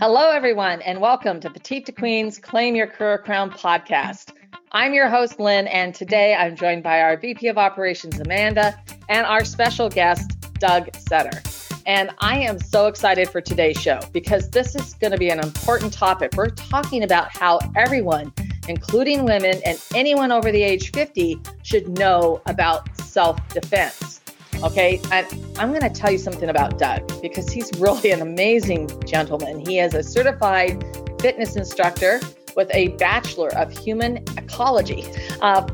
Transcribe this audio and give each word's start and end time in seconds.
Hello, 0.00 0.30
everyone, 0.30 0.80
and 0.80 0.98
welcome 0.98 1.40
to 1.40 1.50
Petite 1.50 1.84
to 1.84 1.92
Queen's 1.92 2.38
Claim 2.38 2.74
Your 2.74 2.86
Career 2.86 3.18
Crown 3.18 3.50
podcast. 3.50 4.32
I'm 4.72 4.94
your 4.94 5.10
host, 5.10 5.38
Lynn, 5.38 5.66
and 5.66 5.94
today 5.94 6.34
I'm 6.34 6.56
joined 6.56 6.82
by 6.82 7.02
our 7.02 7.18
VP 7.18 7.48
of 7.48 7.58
Operations, 7.58 8.18
Amanda, 8.18 8.82
and 9.10 9.26
our 9.26 9.44
special 9.44 9.90
guest, 9.90 10.54
Doug 10.54 10.88
Setter. 10.96 11.42
And 11.84 12.12
I 12.20 12.38
am 12.38 12.58
so 12.58 12.86
excited 12.86 13.28
for 13.28 13.42
today's 13.42 13.78
show 13.78 14.00
because 14.10 14.48
this 14.48 14.74
is 14.74 14.94
going 14.94 15.12
to 15.12 15.18
be 15.18 15.28
an 15.28 15.38
important 15.38 15.92
topic. 15.92 16.32
We're 16.34 16.48
talking 16.48 17.02
about 17.02 17.36
how 17.36 17.58
everyone, 17.76 18.32
including 18.68 19.26
women 19.26 19.60
and 19.66 19.78
anyone 19.94 20.32
over 20.32 20.50
the 20.50 20.62
age 20.62 20.92
50, 20.92 21.38
should 21.62 21.98
know 21.98 22.40
about 22.46 22.88
self 23.00 23.36
defense. 23.48 24.19
Okay. 24.62 25.00
And 25.10 25.26
I'm 25.58 25.70
going 25.70 25.82
to 25.82 25.90
tell 25.90 26.10
you 26.10 26.18
something 26.18 26.48
about 26.48 26.78
Doug 26.78 27.20
because 27.22 27.50
he's 27.50 27.70
really 27.78 28.10
an 28.10 28.20
amazing 28.20 28.88
gentleman. 29.04 29.60
He 29.60 29.78
is 29.78 29.94
a 29.94 30.02
certified 30.02 30.84
fitness 31.20 31.56
instructor 31.56 32.20
with 32.56 32.70
a 32.74 32.88
Bachelor 32.96 33.54
of 33.56 33.70
Human 33.76 34.18
Ecology, 34.36 35.04
uh, 35.40 35.66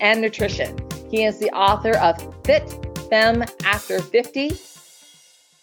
and 0.00 0.20
Nutrition. 0.20 0.78
He 1.10 1.24
is 1.24 1.38
the 1.38 1.50
author 1.50 1.96
of 1.98 2.16
Fit 2.44 2.68
Femme 3.10 3.44
After 3.64 4.00
50, 4.00 4.50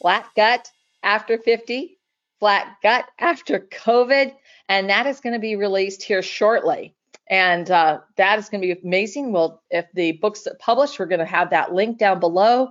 Flat 0.01 0.27
Gut 0.35 0.71
After 1.03 1.37
50, 1.37 1.97
Flat 2.39 2.77
Gut 2.81 3.05
After 3.19 3.59
COVID, 3.59 4.33
and 4.69 4.89
that 4.89 5.07
is 5.07 5.19
going 5.19 5.33
to 5.33 5.39
be 5.39 5.55
released 5.55 6.03
here 6.03 6.21
shortly. 6.21 6.95
And 7.29 7.69
uh, 7.71 7.99
that 8.17 8.39
is 8.39 8.49
going 8.49 8.61
to 8.61 8.75
be 8.75 8.81
amazing. 8.81 9.31
Well, 9.31 9.63
if 9.69 9.85
the 9.93 10.13
book's 10.13 10.47
published, 10.59 10.99
we're 10.99 11.05
going 11.05 11.19
to 11.19 11.25
have 11.25 11.51
that 11.51 11.73
link 11.73 11.97
down 11.97 12.19
below. 12.19 12.69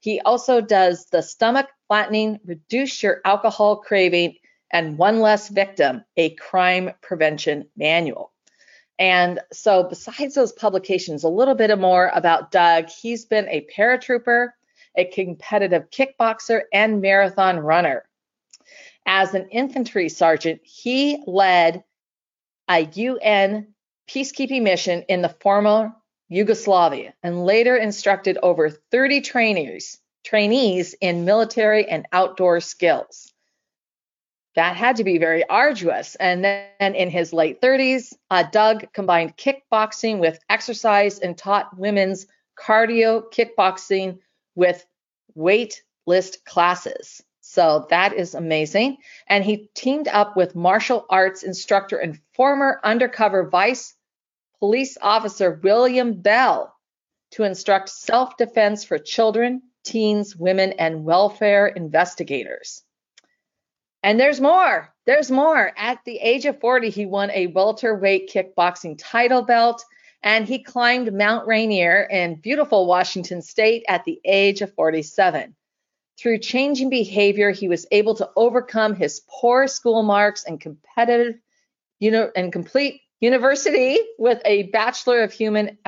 He 0.00 0.20
also 0.20 0.60
does 0.60 1.06
the 1.06 1.22
stomach 1.22 1.68
flattening, 1.88 2.38
reduce 2.44 3.02
your 3.02 3.20
alcohol 3.24 3.76
craving, 3.76 4.36
and 4.70 4.98
one 4.98 5.20
less 5.20 5.48
victim, 5.48 6.04
a 6.16 6.34
crime 6.34 6.90
prevention 7.00 7.68
manual. 7.76 8.32
And 8.98 9.40
so, 9.52 9.84
besides 9.84 10.34
those 10.34 10.52
publications, 10.52 11.24
a 11.24 11.28
little 11.28 11.54
bit 11.54 11.76
more 11.78 12.10
about 12.14 12.50
Doug. 12.52 12.88
He's 12.88 13.24
been 13.24 13.48
a 13.48 13.66
paratrooper, 13.76 14.50
a 14.96 15.04
competitive 15.06 15.90
kickboxer, 15.90 16.62
and 16.72 17.00
marathon 17.00 17.58
runner. 17.58 18.04
As 19.06 19.34
an 19.34 19.48
infantry 19.50 20.08
sergeant, 20.08 20.60
he 20.64 21.22
led 21.26 21.82
a 22.68 22.80
UN 22.80 23.73
peacekeeping 24.08 24.62
mission 24.62 25.02
in 25.08 25.22
the 25.22 25.28
former 25.28 25.92
Yugoslavia 26.28 27.14
and 27.22 27.44
later 27.44 27.76
instructed 27.76 28.38
over 28.42 28.70
30 28.70 29.20
trainees, 29.20 29.98
trainees 30.24 30.94
in 31.00 31.24
military 31.24 31.88
and 31.88 32.06
outdoor 32.12 32.60
skills. 32.60 33.32
That 34.54 34.76
had 34.76 34.96
to 34.96 35.04
be 35.04 35.18
very 35.18 35.48
arduous. 35.48 36.14
And 36.14 36.44
then 36.44 36.94
in 36.94 37.10
his 37.10 37.32
late 37.32 37.60
30s, 37.60 38.14
uh, 38.30 38.44
Doug 38.44 38.92
combined 38.92 39.36
kickboxing 39.36 40.18
with 40.18 40.38
exercise 40.48 41.18
and 41.18 41.36
taught 41.36 41.76
women's 41.76 42.26
cardio 42.58 43.22
kickboxing 43.32 44.18
with 44.54 44.86
weight 45.34 45.82
list 46.06 46.44
classes. 46.44 47.22
So 47.46 47.86
that 47.90 48.14
is 48.14 48.34
amazing. 48.34 48.96
And 49.26 49.44
he 49.44 49.68
teamed 49.74 50.08
up 50.08 50.34
with 50.34 50.56
martial 50.56 51.04
arts 51.10 51.42
instructor 51.42 51.98
and 51.98 52.18
former 52.32 52.80
undercover 52.82 53.50
vice 53.50 53.94
police 54.60 54.96
officer 55.00 55.60
William 55.62 56.22
Bell 56.22 56.74
to 57.32 57.44
instruct 57.44 57.90
self 57.90 58.38
defense 58.38 58.82
for 58.82 58.98
children, 58.98 59.60
teens, 59.84 60.34
women, 60.34 60.72
and 60.72 61.04
welfare 61.04 61.66
investigators. 61.66 62.82
And 64.02 64.18
there's 64.18 64.40
more. 64.40 64.92
There's 65.04 65.30
more. 65.30 65.70
At 65.76 65.98
the 66.06 66.16
age 66.16 66.46
of 66.46 66.60
40, 66.60 66.88
he 66.88 67.04
won 67.04 67.30
a 67.30 67.48
welterweight 67.48 68.32
kickboxing 68.32 68.96
title 68.98 69.42
belt 69.42 69.84
and 70.22 70.48
he 70.48 70.62
climbed 70.62 71.12
Mount 71.12 71.46
Rainier 71.46 72.08
in 72.10 72.36
beautiful 72.36 72.86
Washington 72.86 73.42
state 73.42 73.84
at 73.86 74.04
the 74.04 74.18
age 74.24 74.62
of 74.62 74.72
47. 74.72 75.54
Through 76.18 76.38
changing 76.38 76.90
behavior, 76.90 77.50
he 77.50 77.68
was 77.68 77.86
able 77.90 78.14
to 78.16 78.30
overcome 78.36 78.94
his 78.94 79.20
poor 79.28 79.66
school 79.66 80.02
marks 80.02 80.44
and 80.44 80.60
competitive, 80.60 81.40
you 81.98 82.10
know, 82.10 82.30
and 82.36 82.52
complete 82.52 83.00
university 83.20 83.98
with 84.18 84.40
a 84.44 84.64
Bachelor 84.64 85.22
of 85.22 85.32
Human 85.32 85.78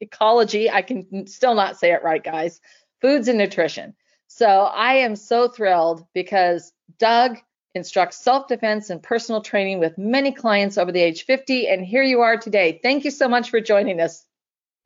Ecology. 0.00 0.70
I 0.70 0.82
can 0.82 1.26
still 1.26 1.54
not 1.54 1.78
say 1.78 1.92
it 1.92 2.02
right, 2.02 2.22
guys. 2.22 2.60
Foods 3.00 3.28
and 3.28 3.38
Nutrition. 3.38 3.94
So 4.26 4.46
I 4.46 4.94
am 4.94 5.16
so 5.16 5.48
thrilled 5.48 6.04
because 6.12 6.72
Doug 6.98 7.38
instructs 7.74 8.16
self 8.16 8.48
defense 8.48 8.90
and 8.90 9.02
personal 9.02 9.40
training 9.40 9.78
with 9.78 9.96
many 9.98 10.32
clients 10.32 10.78
over 10.78 10.92
the 10.92 11.00
age 11.00 11.24
50. 11.24 11.68
And 11.68 11.84
here 11.84 12.02
you 12.02 12.20
are 12.20 12.36
today. 12.36 12.80
Thank 12.82 13.04
you 13.04 13.10
so 13.10 13.28
much 13.28 13.50
for 13.50 13.60
joining 13.60 14.00
us. 14.00 14.24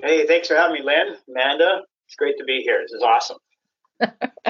Hey, 0.01 0.27
thanks 0.27 0.49
for 0.49 0.55
having 0.55 0.75
me, 0.75 0.83
Lynn. 0.83 1.17
Amanda, 1.29 1.83
it's 2.07 2.15
great 2.17 2.39
to 2.39 2.45
be 2.45 2.63
here. 2.63 2.81
This 2.83 2.93
is 2.93 3.03
awesome. 3.03 3.39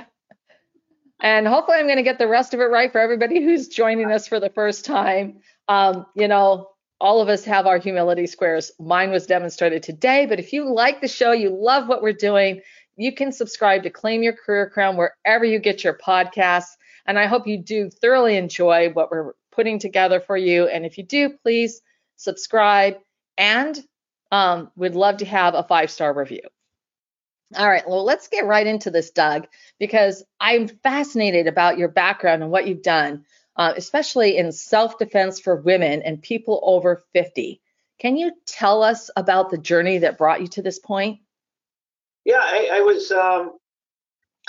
and 1.21 1.47
hopefully, 1.47 1.79
I'm 1.79 1.87
going 1.87 1.97
to 1.97 2.03
get 2.03 2.19
the 2.19 2.29
rest 2.29 2.55
of 2.55 2.61
it 2.61 2.65
right 2.65 2.93
for 2.93 3.01
everybody 3.01 3.43
who's 3.43 3.69
joining 3.69 4.11
us 4.11 4.29
for 4.29 4.39
the 4.39 4.51
first 4.51 4.85
time. 4.85 5.41
Um, 5.67 6.07
you 6.15 6.29
know, 6.29 6.69
all 7.01 7.21
of 7.21 7.29
us 7.29 7.45
have 7.45 7.67
our 7.67 7.79
humility 7.79 8.27
squares. 8.27 8.73
Mine 8.79 9.11
was 9.11 9.27
demonstrated 9.27 9.83
today, 9.83 10.27
but 10.27 10.39
if 10.39 10.53
you 10.53 10.73
like 10.73 11.01
the 11.01 11.09
show, 11.09 11.33
you 11.33 11.51
love 11.51 11.89
what 11.89 12.03
we're 12.03 12.13
doing, 12.13 12.63
you 12.97 13.15
can 13.15 13.33
subscribe 13.33 13.85
to 13.85 13.91
Claim 13.91 14.23
Your 14.23 14.33
Career 14.33 14.69
Crown 14.71 14.97
wherever 14.97 15.45
you 15.45 15.59
get 15.59 15.85
your 15.85 15.95
podcasts. 15.95 16.77
And 17.07 17.19
I 17.19 17.27
hope 17.27 17.47
you 17.47 17.59
do 17.59 17.91
thoroughly 17.91 18.37
enjoy 18.37 18.91
what 18.91 19.11
we're 19.11 19.33
putting 19.53 19.79
together 19.79 20.21
for 20.21 20.37
you. 20.37 20.67
And 20.67 20.85
if 20.85 20.99
you 20.99 21.05
do, 21.05 21.31
please 21.31 21.81
subscribe 22.17 22.97
and 23.37 23.79
um, 24.31 24.71
we'd 24.77 24.95
love 24.95 25.19
to 25.19 25.25
have 25.25 25.55
a 25.55 25.63
five 25.63 25.91
star 25.91 26.13
review. 26.13 26.43
All 27.57 27.69
right, 27.69 27.89
well, 27.89 28.05
let's 28.05 28.29
get 28.29 28.45
right 28.45 28.67
into 28.67 28.91
this, 28.91 29.11
Doug, 29.11 29.47
because 29.79 30.23
I'm 30.39 30.69
fascinated 30.69 31.47
about 31.47 31.79
your 31.79 31.89
background 31.89 32.43
and 32.43 32.53
what 32.53 32.67
you've 32.67 32.83
done, 32.83 33.25
uh, 33.57 33.73
especially 33.77 34.37
in 34.37 34.53
self 34.53 34.99
defense 34.99 35.41
for 35.41 35.57
women 35.57 36.03
and 36.03 36.23
people 36.23 36.61
over 36.63 37.03
50. 37.15 37.61
Can 37.99 38.17
you 38.17 38.33
tell 38.47 38.83
us 38.83 39.11
about 39.17 39.51
the 39.51 39.59
journey 39.59 39.99
that 39.99 40.19
brought 40.19 40.43
you 40.43 40.47
to 40.49 40.63
this 40.63 40.79
point? 40.79 41.21
Yeah, 42.25 42.41
I, 42.41 42.69
I 42.75 42.81
was 42.81 43.11
um, 43.11 43.53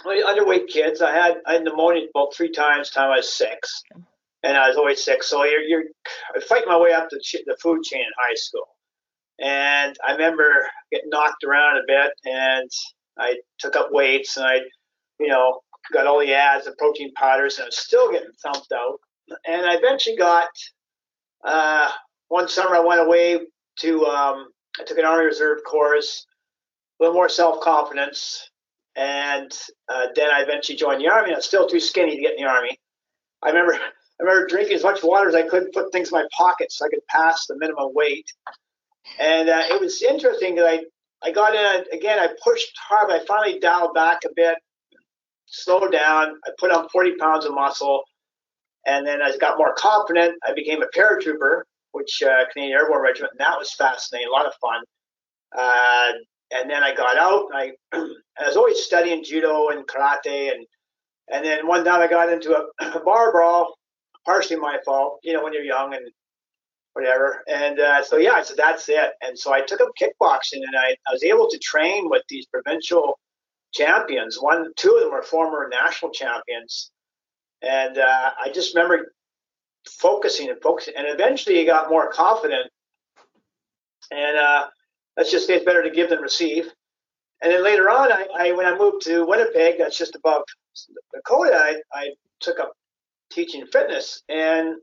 underweight 0.06 0.68
kids. 0.68 1.02
I 1.02 1.14
had 1.14 1.38
I 1.46 1.54
had 1.54 1.64
pneumonia 1.64 2.08
about 2.14 2.34
three 2.34 2.52
times 2.52 2.90
time 2.90 3.12
I 3.12 3.18
was 3.18 3.34
six, 3.34 3.84
and 4.44 4.58
I 4.58 4.68
was 4.68 4.78
always 4.78 5.04
sick. 5.04 5.24
So 5.24 5.46
you're 5.46 5.62
you're 5.62 5.84
fighting 6.48 6.68
my 6.68 6.78
way 6.78 6.92
up 6.92 7.10
the 7.10 7.22
the 7.46 7.58
food 7.62 7.84
chain 7.84 8.02
in 8.02 8.12
high 8.18 8.36
school, 8.36 8.68
and 9.42 9.96
I 10.06 10.14
remember 10.14 10.68
getting 10.92 11.10
knocked 11.10 11.44
around 11.44 11.78
a 11.78 11.82
bit, 11.88 12.12
and 12.26 12.70
I 13.18 13.38
took 13.60 13.76
up 13.76 13.90
weights, 13.92 14.38
and 14.38 14.46
I, 14.46 14.60
you 15.20 15.28
know, 15.28 15.62
got 15.94 16.08
all 16.08 16.20
the 16.20 16.34
ads 16.34 16.68
and 16.68 16.78
protein 16.78 17.14
powders, 17.14 17.58
and 17.58 17.64
I 17.64 17.68
was 17.68 17.78
still 17.78 18.12
getting 18.12 18.32
thumped 18.44 18.72
out. 18.74 19.00
And 19.48 19.66
I 19.66 19.76
eventually 19.76 20.16
got 20.16 20.50
uh, 21.44 21.90
one 22.28 22.48
summer 22.48 22.76
I 22.76 22.80
went 22.80 23.02
away 23.02 23.40
to 23.80 24.06
um, 24.06 24.48
I 24.80 24.84
took 24.84 24.98
an 24.98 25.06
Army 25.06 25.26
Reserve 25.26 25.60
course, 25.64 26.26
a 27.00 27.04
little 27.04 27.16
more 27.16 27.30
self 27.30 27.62
confidence, 27.62 28.50
and 28.96 29.52
uh, 29.88 30.08
then 30.16 30.30
I 30.32 30.42
eventually 30.42 30.78
joined 30.78 31.02
the 31.02 31.10
army. 31.10 31.32
I 31.32 31.36
was 31.36 31.46
still 31.46 31.68
too 31.68 31.80
skinny 31.80 32.16
to 32.16 32.22
get 32.22 32.38
in 32.38 32.44
the 32.44 32.50
army. 32.50 32.78
I 33.42 33.50
remember 33.50 33.74
I 34.20 34.24
remember 34.24 34.48
drinking 34.48 34.76
as 34.76 34.84
much 34.84 35.02
water 35.02 35.30
as 35.30 35.36
I 35.36 35.44
could, 35.44 35.72
put 35.72 35.94
things 35.94 36.12
in 36.12 36.20
my 36.20 36.26
pockets 36.38 36.78
so 36.78 36.86
I 36.86 36.90
could 36.90 37.06
pass 37.08 37.48
the 37.48 37.56
minimum 37.58 37.94
weight. 37.94 38.30
And 39.20 39.50
uh, 39.50 39.64
it 39.70 39.80
was 39.80 40.02
interesting 40.02 40.56
that 40.56 40.66
I 40.66 40.82
I 41.22 41.32
got 41.32 41.54
in 41.56 41.86
again. 41.92 42.20
I 42.20 42.30
pushed 42.44 42.72
hard. 42.78 43.12
I 43.12 43.24
finally 43.26 43.60
dialed 43.60 43.94
back 43.94 44.20
a 44.26 44.30
bit, 44.36 44.56
slowed 45.48 45.92
down. 45.92 46.36
I 46.46 46.52
put 46.58 46.72
on 46.72 46.88
40 46.90 47.16
pounds 47.18 47.46
of 47.46 47.54
muscle, 47.54 48.04
and 48.86 49.06
then 49.06 49.22
I 49.22 49.36
got 49.38 49.58
more 49.58 49.74
confident, 49.76 50.36
I 50.48 50.54
became 50.54 50.82
a 50.82 50.88
paratrooper, 50.98 51.64
which 51.92 52.24
uh, 52.24 52.46
Canadian 52.52 52.78
Airborne 52.80 53.02
Regiment, 53.02 53.34
and 53.34 53.40
that 53.40 53.58
was 53.58 53.74
fascinating, 53.74 54.30
a 54.30 54.32
lot 54.32 54.46
of 54.46 54.54
fun. 54.62 54.82
Uh, 55.58 56.12
and 56.52 56.70
then 56.70 56.84
I 56.84 56.96
got 56.96 57.18
out. 57.18 57.46
I, 57.54 57.72
I 57.94 58.48
was 58.48 58.56
always 58.56 58.84
studying 58.84 59.24
judo 59.24 59.70
and 59.70 59.86
karate, 59.88 60.52
and 60.52 60.66
and 61.32 61.46
then 61.46 61.68
one 61.68 61.84
time 61.84 62.02
I 62.02 62.08
got 62.08 62.32
into 62.32 62.56
a 62.56 63.00
bar 63.06 63.32
brawl, 63.32 63.76
partially 64.26 64.58
my 64.58 64.78
fault, 64.86 65.20
you 65.24 65.34
know, 65.34 65.44
when 65.44 65.54
you're 65.54 65.64
young 65.64 65.94
and 65.94 66.10
whatever. 66.94 67.44
And 67.48 67.80
uh, 67.80 68.04
so 68.04 68.18
yeah, 68.18 68.42
said 68.44 68.58
that's 68.58 68.90
it. 68.90 69.12
And 69.22 69.38
so 69.38 69.54
I 69.54 69.62
took 69.62 69.82
up 69.82 69.90
kickboxing, 70.00 70.64
and 70.66 70.76
I, 70.78 70.96
I 71.08 71.14
was 71.14 71.24
able 71.24 71.50
to 71.50 71.58
train 71.60 72.10
with 72.10 72.24
these 72.30 72.46
provincial 72.48 73.20
champions. 73.74 74.38
One, 74.40 74.72
two 74.76 74.96
of 74.96 75.02
them 75.02 75.12
were 75.12 75.24
former 75.24 75.70
national 75.70 76.12
champions, 76.12 76.92
and 77.62 77.98
uh, 77.98 78.32
I 78.44 78.50
just 78.50 78.76
remember 78.76 79.14
focusing 79.88 80.50
and 80.50 80.62
focusing, 80.62 80.96
and 80.98 81.08
eventually, 81.08 81.58
he 81.58 81.66
got 81.66 81.90
more 81.90 82.12
confident. 82.12 82.70
And 84.12 84.38
uh, 84.38 84.68
let's 85.18 85.32
just 85.32 85.46
say 85.46 85.56
it's 85.56 85.66
better 85.66 85.84
to 85.84 85.92
give 85.92 86.10
than 86.10 86.20
receive. 86.20 86.66
And 87.42 87.52
then 87.52 87.64
later 87.64 87.90
on, 87.90 88.12
I, 88.12 88.26
I 88.38 88.52
when 88.54 88.66
I 88.66 88.78
moved 88.78 89.04
to 89.06 89.26
Winnipeg, 89.26 89.78
that's 89.78 89.98
just 89.98 90.16
above 90.16 90.42
Dakota, 91.14 91.56
I, 91.56 91.82
I 91.94 92.10
took 92.40 92.60
up 92.60 92.74
teaching 93.32 93.66
fitness, 93.68 94.24
and 94.28 94.76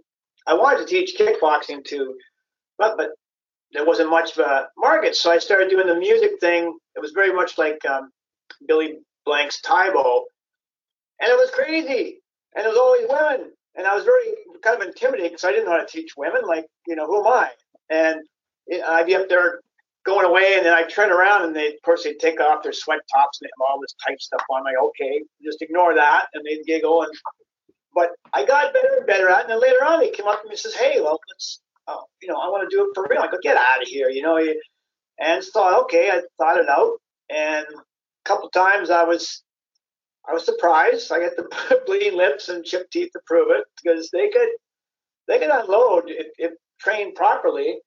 I 0.47 0.55
wanted 0.55 0.87
to 0.87 0.87
teach 0.87 1.17
kickboxing 1.19 1.85
too, 1.85 2.17
but 2.79 2.97
but 2.97 3.11
there 3.73 3.85
wasn't 3.85 4.11
much 4.11 4.37
of 4.37 4.47
a 4.47 4.69
market, 4.79 5.17
so 5.17 5.31
I 5.31 5.39
started 5.39 5.71
doing 5.71 5.87
the 5.87 5.97
music 5.97 6.33
thing. 6.41 6.77
It 6.95 7.01
was 7.01 7.13
very 7.13 7.33
much 7.33 7.59
like 7.59 7.85
um, 7.85 8.11
Billy 8.67 8.99
Blanks' 9.25 9.61
Tae 9.61 9.91
Bo, 9.93 10.25
and 11.21 11.31
it 11.31 11.37
was 11.37 11.51
crazy, 11.51 12.21
and 12.55 12.65
it 12.65 12.69
was 12.69 12.79
always 12.79 13.07
women, 13.09 13.53
and 13.75 13.87
I 13.87 13.95
was 13.95 14.05
very 14.05 14.35
kind 14.63 14.81
of 14.81 14.87
intimidated 14.87 15.33
because 15.33 15.45
I 15.45 15.51
didn't 15.51 15.67
know 15.67 15.73
how 15.73 15.85
to 15.85 15.87
teach 15.87 16.13
women. 16.17 16.43
Like, 16.47 16.67
you 16.87 16.97
know, 16.97 17.07
who 17.07 17.27
am 17.27 17.33
I? 17.33 17.51
And 17.91 18.21
I'd 18.87 19.07
be 19.07 19.17
up 19.17 19.29
there 19.29 19.61
going 20.05 20.25
away, 20.25 20.55
and 20.57 20.65
then 20.65 20.73
I'd 20.73 20.89
turn 20.89 21.11
around, 21.11 21.45
and 21.45 21.55
they, 21.55 21.69
of 21.69 21.83
course, 21.85 22.05
they'd 22.05 22.19
take 22.21 22.41
off 22.41 22.63
their 22.63 22.73
sweat 22.73 23.01
tops 23.13 23.41
and 23.41 23.47
they 23.47 23.51
have 23.59 23.69
all 23.69 23.81
this 23.81 23.95
tight 24.07 24.21
stuff 24.21 24.43
on. 24.49 24.61
I'm 24.61 24.65
like, 24.65 24.77
okay, 24.81 25.23
just 25.45 25.61
ignore 25.61 25.95
that, 25.95 26.27
and 26.35 26.45
they'd 26.45 26.65
giggle. 26.65 27.03
And 27.03 27.13
but 27.97 28.11
I 28.35 28.45
got 28.45 28.75
better 28.75 28.99
and 28.99 29.07
better 29.07 29.29
at 29.31 29.39
it. 29.39 29.43
And 29.45 29.51
then 29.53 29.61
later 29.61 29.83
on, 29.85 29.99
they 29.99 30.11
came 30.11 30.29
up 30.29 30.43
to 30.43 30.47
me 30.47 30.53
and 30.53 30.59
says, 30.59 30.75
hey, 30.75 31.01
well, 31.01 31.19
let's, 31.29 31.63
uh, 31.89 31.97
you 32.21 32.29
know, 32.29 32.37
I 32.37 32.49
want 32.49 32.69
to 32.69 32.77
do 32.77 32.85
it 32.85 32.91
for 32.95 33.07
real. 33.11 33.23
I 33.23 33.27
go, 33.29 33.39
get 33.43 33.57
out 33.57 33.83
of 33.83 33.89
here, 33.89 34.11
you 34.11 34.23
know. 34.23 34.37
And 35.19 35.43
thought, 35.43 35.85
okay, 35.85 36.11
I 36.11 36.21
thought 36.39 36.59
it 36.61 36.69
out, 36.69 36.99
and 37.31 37.67
a 37.67 38.29
couple 38.29 38.51
times 38.51 38.91
I 38.91 39.05
was 39.05 39.43
I 40.29 40.35
was 40.35 40.45
surprised. 40.45 41.11
I 41.11 41.21
got 41.21 41.37
the 41.37 41.81
bleeding 41.87 42.19
lips 42.19 42.51
and 42.51 42.63
chipped 42.63 42.93
teeth 42.93 43.13
to 43.15 43.21
prove 43.27 43.49
it 43.51 43.65
because 43.83 44.11
they 44.11 44.29
could 44.29 44.51
they 45.27 45.39
could 45.39 45.49
unload 45.49 46.05
if, 46.09 46.27
if 46.37 46.53
trained 46.79 47.15
properly. 47.15 47.79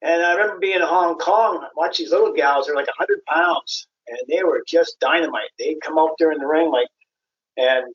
And 0.00 0.22
I 0.22 0.32
remember 0.32 0.58
being 0.58 0.76
in 0.76 0.82
Hong 0.82 1.18
Kong, 1.18 1.66
watch 1.76 1.98
these 1.98 2.10
little 2.10 2.32
gals. 2.32 2.66
They're 2.66 2.74
like 2.74 2.86
100 2.86 3.22
pounds, 3.26 3.86
and 4.08 4.18
they 4.28 4.42
were 4.44 4.64
just 4.66 4.98
dynamite. 4.98 5.50
They'd 5.58 5.82
come 5.82 5.98
out 5.98 6.16
there 6.18 6.32
in 6.32 6.38
the 6.38 6.46
ring 6.46 6.70
like, 6.70 6.88
and 7.58 7.92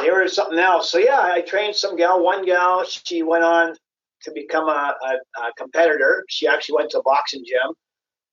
they 0.00 0.10
were 0.10 0.26
something 0.28 0.58
else. 0.58 0.90
So 0.90 0.98
yeah, 0.98 1.20
I 1.20 1.40
trained 1.42 1.76
some 1.76 1.96
gal. 1.96 2.22
One 2.22 2.44
gal, 2.44 2.84
she 2.84 3.22
went 3.22 3.44
on 3.44 3.74
to 4.22 4.32
become 4.32 4.68
a, 4.68 4.94
a, 5.02 5.42
a 5.42 5.52
competitor. 5.56 6.24
She 6.28 6.46
actually 6.46 6.76
went 6.76 6.90
to 6.90 6.98
a 6.98 7.02
boxing 7.02 7.44
gym. 7.46 7.74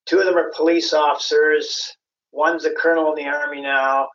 Two 0.05 0.19
of 0.19 0.25
them 0.25 0.37
are 0.37 0.51
police 0.55 0.93
officers. 0.93 1.95
One's 2.31 2.65
a 2.65 2.71
colonel 2.73 3.13
in 3.13 3.23
the 3.23 3.29
army 3.29 3.61
now. 3.61 4.07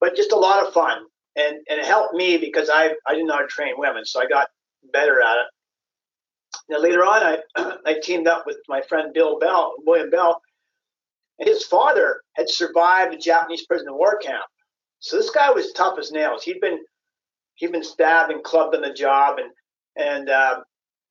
But 0.00 0.16
just 0.16 0.32
a 0.32 0.36
lot 0.36 0.64
of 0.66 0.72
fun, 0.72 0.98
and 1.36 1.56
and 1.68 1.80
it 1.80 1.84
helped 1.84 2.14
me 2.14 2.38
because 2.38 2.70
I 2.70 2.94
I 3.06 3.12
didn't 3.12 3.26
know 3.26 3.34
how 3.34 3.40
to 3.40 3.48
train 3.48 3.74
women, 3.76 4.04
so 4.04 4.20
I 4.20 4.26
got 4.26 4.48
better 4.92 5.20
at 5.20 5.38
it. 5.38 5.46
Now 6.68 6.78
later 6.78 7.04
on, 7.04 7.22
I 7.22 7.38
I 7.86 7.98
teamed 8.00 8.28
up 8.28 8.46
with 8.46 8.58
my 8.68 8.80
friend 8.82 9.12
Bill 9.12 9.38
Bell, 9.38 9.74
William 9.84 10.10
Bell, 10.10 10.40
and 11.38 11.48
his 11.48 11.64
father 11.64 12.20
had 12.34 12.48
survived 12.48 13.14
a 13.14 13.18
Japanese 13.18 13.66
prison 13.66 13.88
of 13.88 13.96
war 13.96 14.18
camp. 14.18 14.44
So 15.00 15.16
this 15.16 15.30
guy 15.30 15.50
was 15.50 15.72
tough 15.72 15.98
as 15.98 16.10
nails. 16.10 16.42
He'd 16.42 16.60
been 16.60 16.80
he'd 17.54 17.72
been 17.72 17.84
stabbed 17.84 18.32
and 18.32 18.42
clubbed 18.42 18.74
on 18.74 18.82
the 18.82 18.92
job, 18.92 19.38
and 19.38 19.50
and 19.96 20.28
uh, 20.28 20.60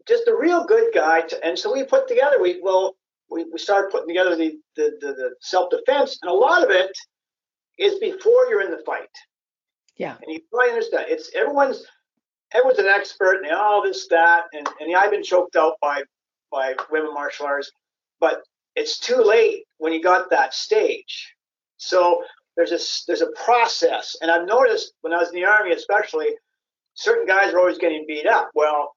just 0.07 0.27
a 0.27 0.35
real 0.35 0.65
good 0.65 0.93
guy. 0.93 1.21
To, 1.21 1.45
and 1.45 1.57
so 1.57 1.71
we 1.71 1.83
put 1.83 2.07
together 2.07 2.41
we 2.41 2.59
well 2.61 2.95
we, 3.29 3.45
we 3.45 3.57
started 3.59 3.91
putting 3.91 4.07
together 4.07 4.35
the 4.35 4.59
the, 4.75 4.97
the, 5.01 5.07
the 5.13 5.35
self 5.41 5.69
defense, 5.69 6.17
and 6.21 6.31
a 6.31 6.33
lot 6.33 6.63
of 6.63 6.69
it 6.69 6.91
is 7.77 7.95
before 7.99 8.47
you're 8.49 8.63
in 8.63 8.71
the 8.71 8.83
fight. 8.85 9.09
Yeah. 9.97 10.15
And 10.21 10.31
you 10.31 10.41
probably 10.51 10.71
understand. 10.71 11.05
It's 11.09 11.31
everyone's 11.35 11.85
everyone's 12.53 12.79
an 12.79 12.87
expert 12.87 13.43
and 13.43 13.51
all 13.51 13.83
this 13.83 14.07
that 14.07 14.45
and, 14.53 14.67
and 14.79 14.95
I've 14.95 15.11
been 15.11 15.23
choked 15.23 15.55
out 15.55 15.73
by 15.81 16.03
by 16.51 16.75
women 16.89 17.13
martial 17.13 17.45
arts, 17.45 17.71
but 18.19 18.41
it's 18.75 18.99
too 18.99 19.21
late 19.21 19.65
when 19.77 19.91
you 19.91 20.01
got 20.01 20.29
that 20.29 20.53
stage. 20.53 21.33
So 21.77 22.23
there's 22.57 22.71
a 22.71 22.79
there's 23.05 23.21
a 23.21 23.31
process, 23.45 24.17
and 24.21 24.31
I've 24.31 24.47
noticed 24.47 24.93
when 25.01 25.13
I 25.13 25.17
was 25.17 25.29
in 25.29 25.35
the 25.35 25.45
army, 25.45 25.71
especially, 25.71 26.29
certain 26.95 27.27
guys 27.27 27.53
are 27.53 27.59
always 27.59 27.77
getting 27.77 28.05
beat 28.07 28.25
up. 28.25 28.49
Well, 28.55 28.95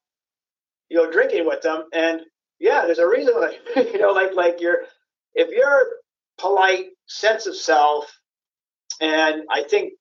you 0.89 0.97
know, 0.97 1.09
drinking 1.09 1.45
with 1.45 1.61
them, 1.61 1.83
and 1.93 2.21
yeah, 2.59 2.85
there's 2.85 2.99
a 2.99 3.07
reason. 3.07 3.39
Like 3.39 3.59
you 3.93 3.99
know, 3.99 4.11
like 4.11 4.33
like 4.35 4.59
you're 4.59 4.79
if 5.35 5.49
you're 5.49 5.85
polite, 6.39 6.87
sense 7.05 7.45
of 7.45 7.55
self, 7.55 8.11
and 8.99 9.43
I 9.51 9.63
think 9.63 9.93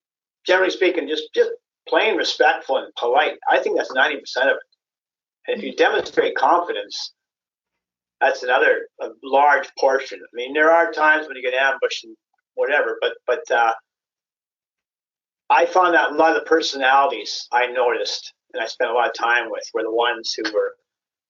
generally 0.47 0.71
speaking, 0.71 1.07
just 1.07 1.25
just 1.35 1.51
plain 1.87 2.17
respectful 2.17 2.79
and 2.79 2.93
polite. 2.99 3.37
I 3.49 3.59
think 3.59 3.77
that's 3.77 3.93
ninety 3.93 4.19
percent 4.19 4.49
of 4.49 4.57
it. 4.57 4.63
And 5.49 5.59
if 5.59 5.65
you 5.65 5.77
demonstrate 5.77 6.35
confidence, 6.35 7.13
that's 8.23 8.43
another 8.43 8.87
large 9.23 9.69
portion. 9.79 10.19
I 10.23 10.31
mean, 10.33 10.55
there 10.55 10.71
are 10.71 10.93
times 10.93 11.29
when 11.29 11.37
you 11.37 11.43
get 11.43 11.55
ambushed 11.55 12.05
and 12.05 12.17
whatever. 12.55 12.99
But 13.01 13.15
but 13.27 13.51
uh, 13.51 13.73
I 15.49 15.67
found 15.67 15.95
that 15.95 16.13
a 16.13 16.15
lot 16.15 16.37
of 16.37 16.43
the 16.43 16.49
personalities 16.49 17.49
I 17.53 17.67
noticed 17.67 18.33
and 18.53 18.63
I 18.63 18.67
spent 18.67 18.91
a 18.91 18.95
lot 18.95 19.09
of 19.09 19.15
time 19.15 19.51
with 19.51 19.65
were 19.75 19.83
the 19.83 19.95
ones 19.95 20.35
who 20.35 20.51
were 20.53 20.75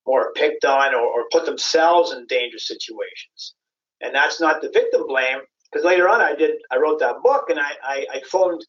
more 0.06 0.32
picked 0.34 0.64
on 0.64 0.94
or, 0.94 1.00
or 1.02 1.24
put 1.30 1.44
themselves 1.44 2.12
in 2.12 2.26
dangerous 2.26 2.66
situations. 2.66 3.54
And 4.00 4.14
that's 4.14 4.40
not 4.40 4.62
the 4.62 4.70
victim 4.70 5.06
blame 5.06 5.38
because 5.70 5.84
later 5.84 6.08
on 6.08 6.20
I 6.20 6.34
did 6.34 6.52
I 6.70 6.78
wrote 6.78 7.00
that 7.00 7.22
book 7.22 7.50
and 7.50 7.60
I 7.60 7.72
I, 7.82 8.06
I 8.14 8.22
phoned 8.30 8.64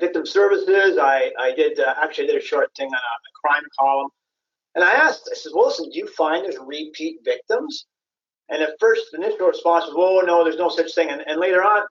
victim 0.00 0.26
services. 0.26 0.98
I 1.00 1.30
I 1.38 1.52
did 1.54 1.78
uh, 1.80 1.94
actually 2.02 2.26
did 2.26 2.36
a 2.36 2.44
short 2.44 2.70
thing 2.76 2.88
on 2.88 2.94
a, 2.94 2.96
a 2.96 3.32
crime 3.40 3.64
column. 3.78 4.08
And 4.74 4.84
I 4.84 4.92
asked, 4.92 5.28
I 5.30 5.34
said, 5.34 5.52
well, 5.54 5.66
listen, 5.66 5.90
do 5.90 5.98
you 5.98 6.06
find 6.06 6.44
there's 6.44 6.56
repeat 6.58 7.18
victims? 7.24 7.86
And 8.52 8.60
at 8.62 8.78
first, 8.78 9.06
the 9.10 9.16
initial 9.16 9.46
response 9.48 9.86
was, 9.86 9.94
"Oh 9.96 10.20
no, 10.26 10.44
there's 10.44 10.58
no 10.58 10.68
such 10.68 10.94
thing." 10.94 11.08
And, 11.08 11.22
and 11.26 11.40
later 11.40 11.64
on, 11.64 11.84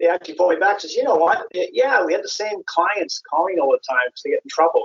they 0.00 0.08
actually 0.08 0.34
pulled 0.34 0.50
me 0.50 0.56
back. 0.56 0.72
and 0.72 0.82
Says, 0.82 0.96
"You 0.96 1.04
know 1.04 1.14
what? 1.14 1.46
Yeah, 1.52 2.04
we 2.04 2.12
had 2.12 2.24
the 2.24 2.28
same 2.28 2.62
clients 2.66 3.22
calling 3.30 3.60
all 3.60 3.70
the 3.70 3.78
time 3.88 4.00
because 4.06 4.22
they 4.24 4.30
get 4.30 4.42
in 4.44 4.50
trouble." 4.50 4.84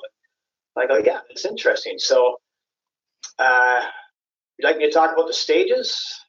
And 0.76 0.84
I 0.84 0.88
go, 0.88 1.04
"Yeah, 1.04 1.22
it's 1.32 1.46
interesting." 1.46 1.98
So, 1.98 2.40
uh, 3.40 3.82
you'd 4.58 4.66
like 4.66 4.78
me 4.78 4.86
to 4.86 4.92
talk 4.92 5.12
about 5.14 5.26
the 5.26 5.34
stages, 5.34 6.22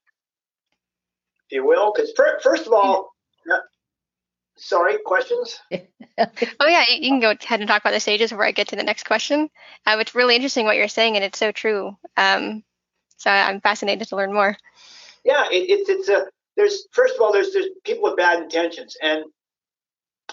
if 1.47 1.53
you 1.53 1.67
will? 1.67 1.93
Because 1.95 2.13
first 2.43 2.67
of 2.67 2.73
all, 2.73 3.13
uh, 3.53 3.59
sorry, 4.57 4.97
questions? 5.05 5.61
oh 6.19 6.67
yeah, 6.67 6.85
you 6.89 7.11
can 7.11 7.21
go 7.21 7.33
ahead 7.33 7.61
and 7.61 7.69
talk 7.69 7.83
about 7.83 7.93
the 7.93 8.01
stages 8.01 8.31
before 8.31 8.47
I 8.47 8.53
get 8.53 8.69
to 8.69 8.77
the 8.77 8.83
next 8.83 9.05
question. 9.05 9.51
Uh, 9.85 9.97
it's 10.01 10.15
really 10.15 10.37
interesting 10.37 10.65
what 10.65 10.77
you're 10.77 10.89
saying, 10.89 11.17
and 11.17 11.25
it's 11.25 11.39
so 11.39 11.53
true. 11.53 11.97
Um, 12.17 12.65
so 13.17 13.31
I'm 13.31 13.61
fascinated 13.61 14.09
to 14.09 14.17
learn 14.17 14.33
more. 14.33 14.57
Yeah, 15.25 15.45
it, 15.51 15.71
it's 15.71 15.89
it's 15.89 16.09
a 16.09 16.27
there's 16.57 16.87
first 16.93 17.15
of 17.15 17.21
all 17.21 17.33
there's 17.33 17.53
there's 17.53 17.69
people 17.85 18.05
with 18.05 18.17
bad 18.17 18.43
intentions. 18.43 18.97
And 19.03 19.25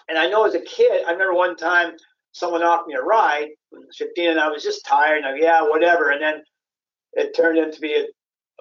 and 0.09 0.17
I 0.17 0.27
know 0.27 0.45
as 0.45 0.55
a 0.55 0.61
kid 0.61 1.03
I 1.07 1.11
remember 1.11 1.33
one 1.33 1.55
time 1.55 1.93
someone 2.33 2.63
offered 2.63 2.87
me 2.87 2.95
a 2.95 3.01
ride 3.01 3.49
when 3.69 3.83
I 3.83 3.85
was 3.85 3.97
15 3.97 4.31
and 4.31 4.39
I 4.39 4.47
was 4.47 4.63
just 4.63 4.85
tired 4.85 5.23
and 5.23 5.25
I 5.25 5.35
yeah 5.37 5.61
whatever. 5.61 6.11
And 6.11 6.21
then 6.21 6.43
it 7.13 7.35
turned 7.35 7.57
into 7.57 7.79
be 7.79 7.93
a, 7.95 8.05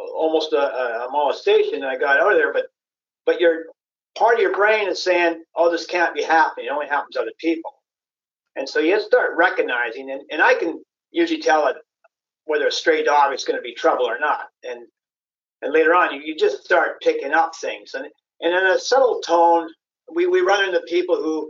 almost 0.00 0.52
a, 0.52 1.06
a 1.06 1.08
molestation 1.10 1.76
and 1.76 1.84
I 1.84 1.96
got 1.96 2.20
out 2.20 2.32
of 2.32 2.38
there. 2.38 2.52
But 2.52 2.66
but 3.26 3.40
your 3.40 3.64
part 4.16 4.34
of 4.34 4.40
your 4.40 4.54
brain 4.54 4.88
is 4.88 5.02
saying 5.02 5.42
oh 5.56 5.70
this 5.70 5.86
can't 5.86 6.14
be 6.14 6.22
happening. 6.22 6.66
It 6.66 6.72
only 6.72 6.86
happens 6.86 7.14
to 7.14 7.22
other 7.22 7.32
people. 7.38 7.72
And 8.56 8.68
so 8.68 8.80
you 8.80 9.00
start 9.00 9.36
recognizing 9.36 10.10
and, 10.10 10.22
and 10.30 10.42
I 10.42 10.54
can 10.54 10.82
usually 11.10 11.40
tell 11.40 11.66
it 11.68 11.76
whether 12.50 12.66
a 12.66 12.72
stray 12.72 13.04
dog 13.04 13.32
is 13.32 13.44
going 13.44 13.56
to 13.56 13.62
be 13.62 13.74
trouble 13.74 14.04
or 14.04 14.18
not. 14.18 14.48
And 14.64 14.80
and 15.62 15.72
later 15.72 15.94
on, 15.94 16.12
you, 16.12 16.20
you 16.24 16.34
just 16.34 16.64
start 16.64 17.00
picking 17.00 17.32
up 17.32 17.52
things. 17.54 17.94
And 17.94 18.06
and 18.40 18.52
in 18.52 18.66
a 18.72 18.78
subtle 18.78 19.20
tone, 19.20 19.68
we, 20.12 20.26
we 20.26 20.40
run 20.40 20.64
into 20.64 20.80
people 20.88 21.14
who 21.14 21.48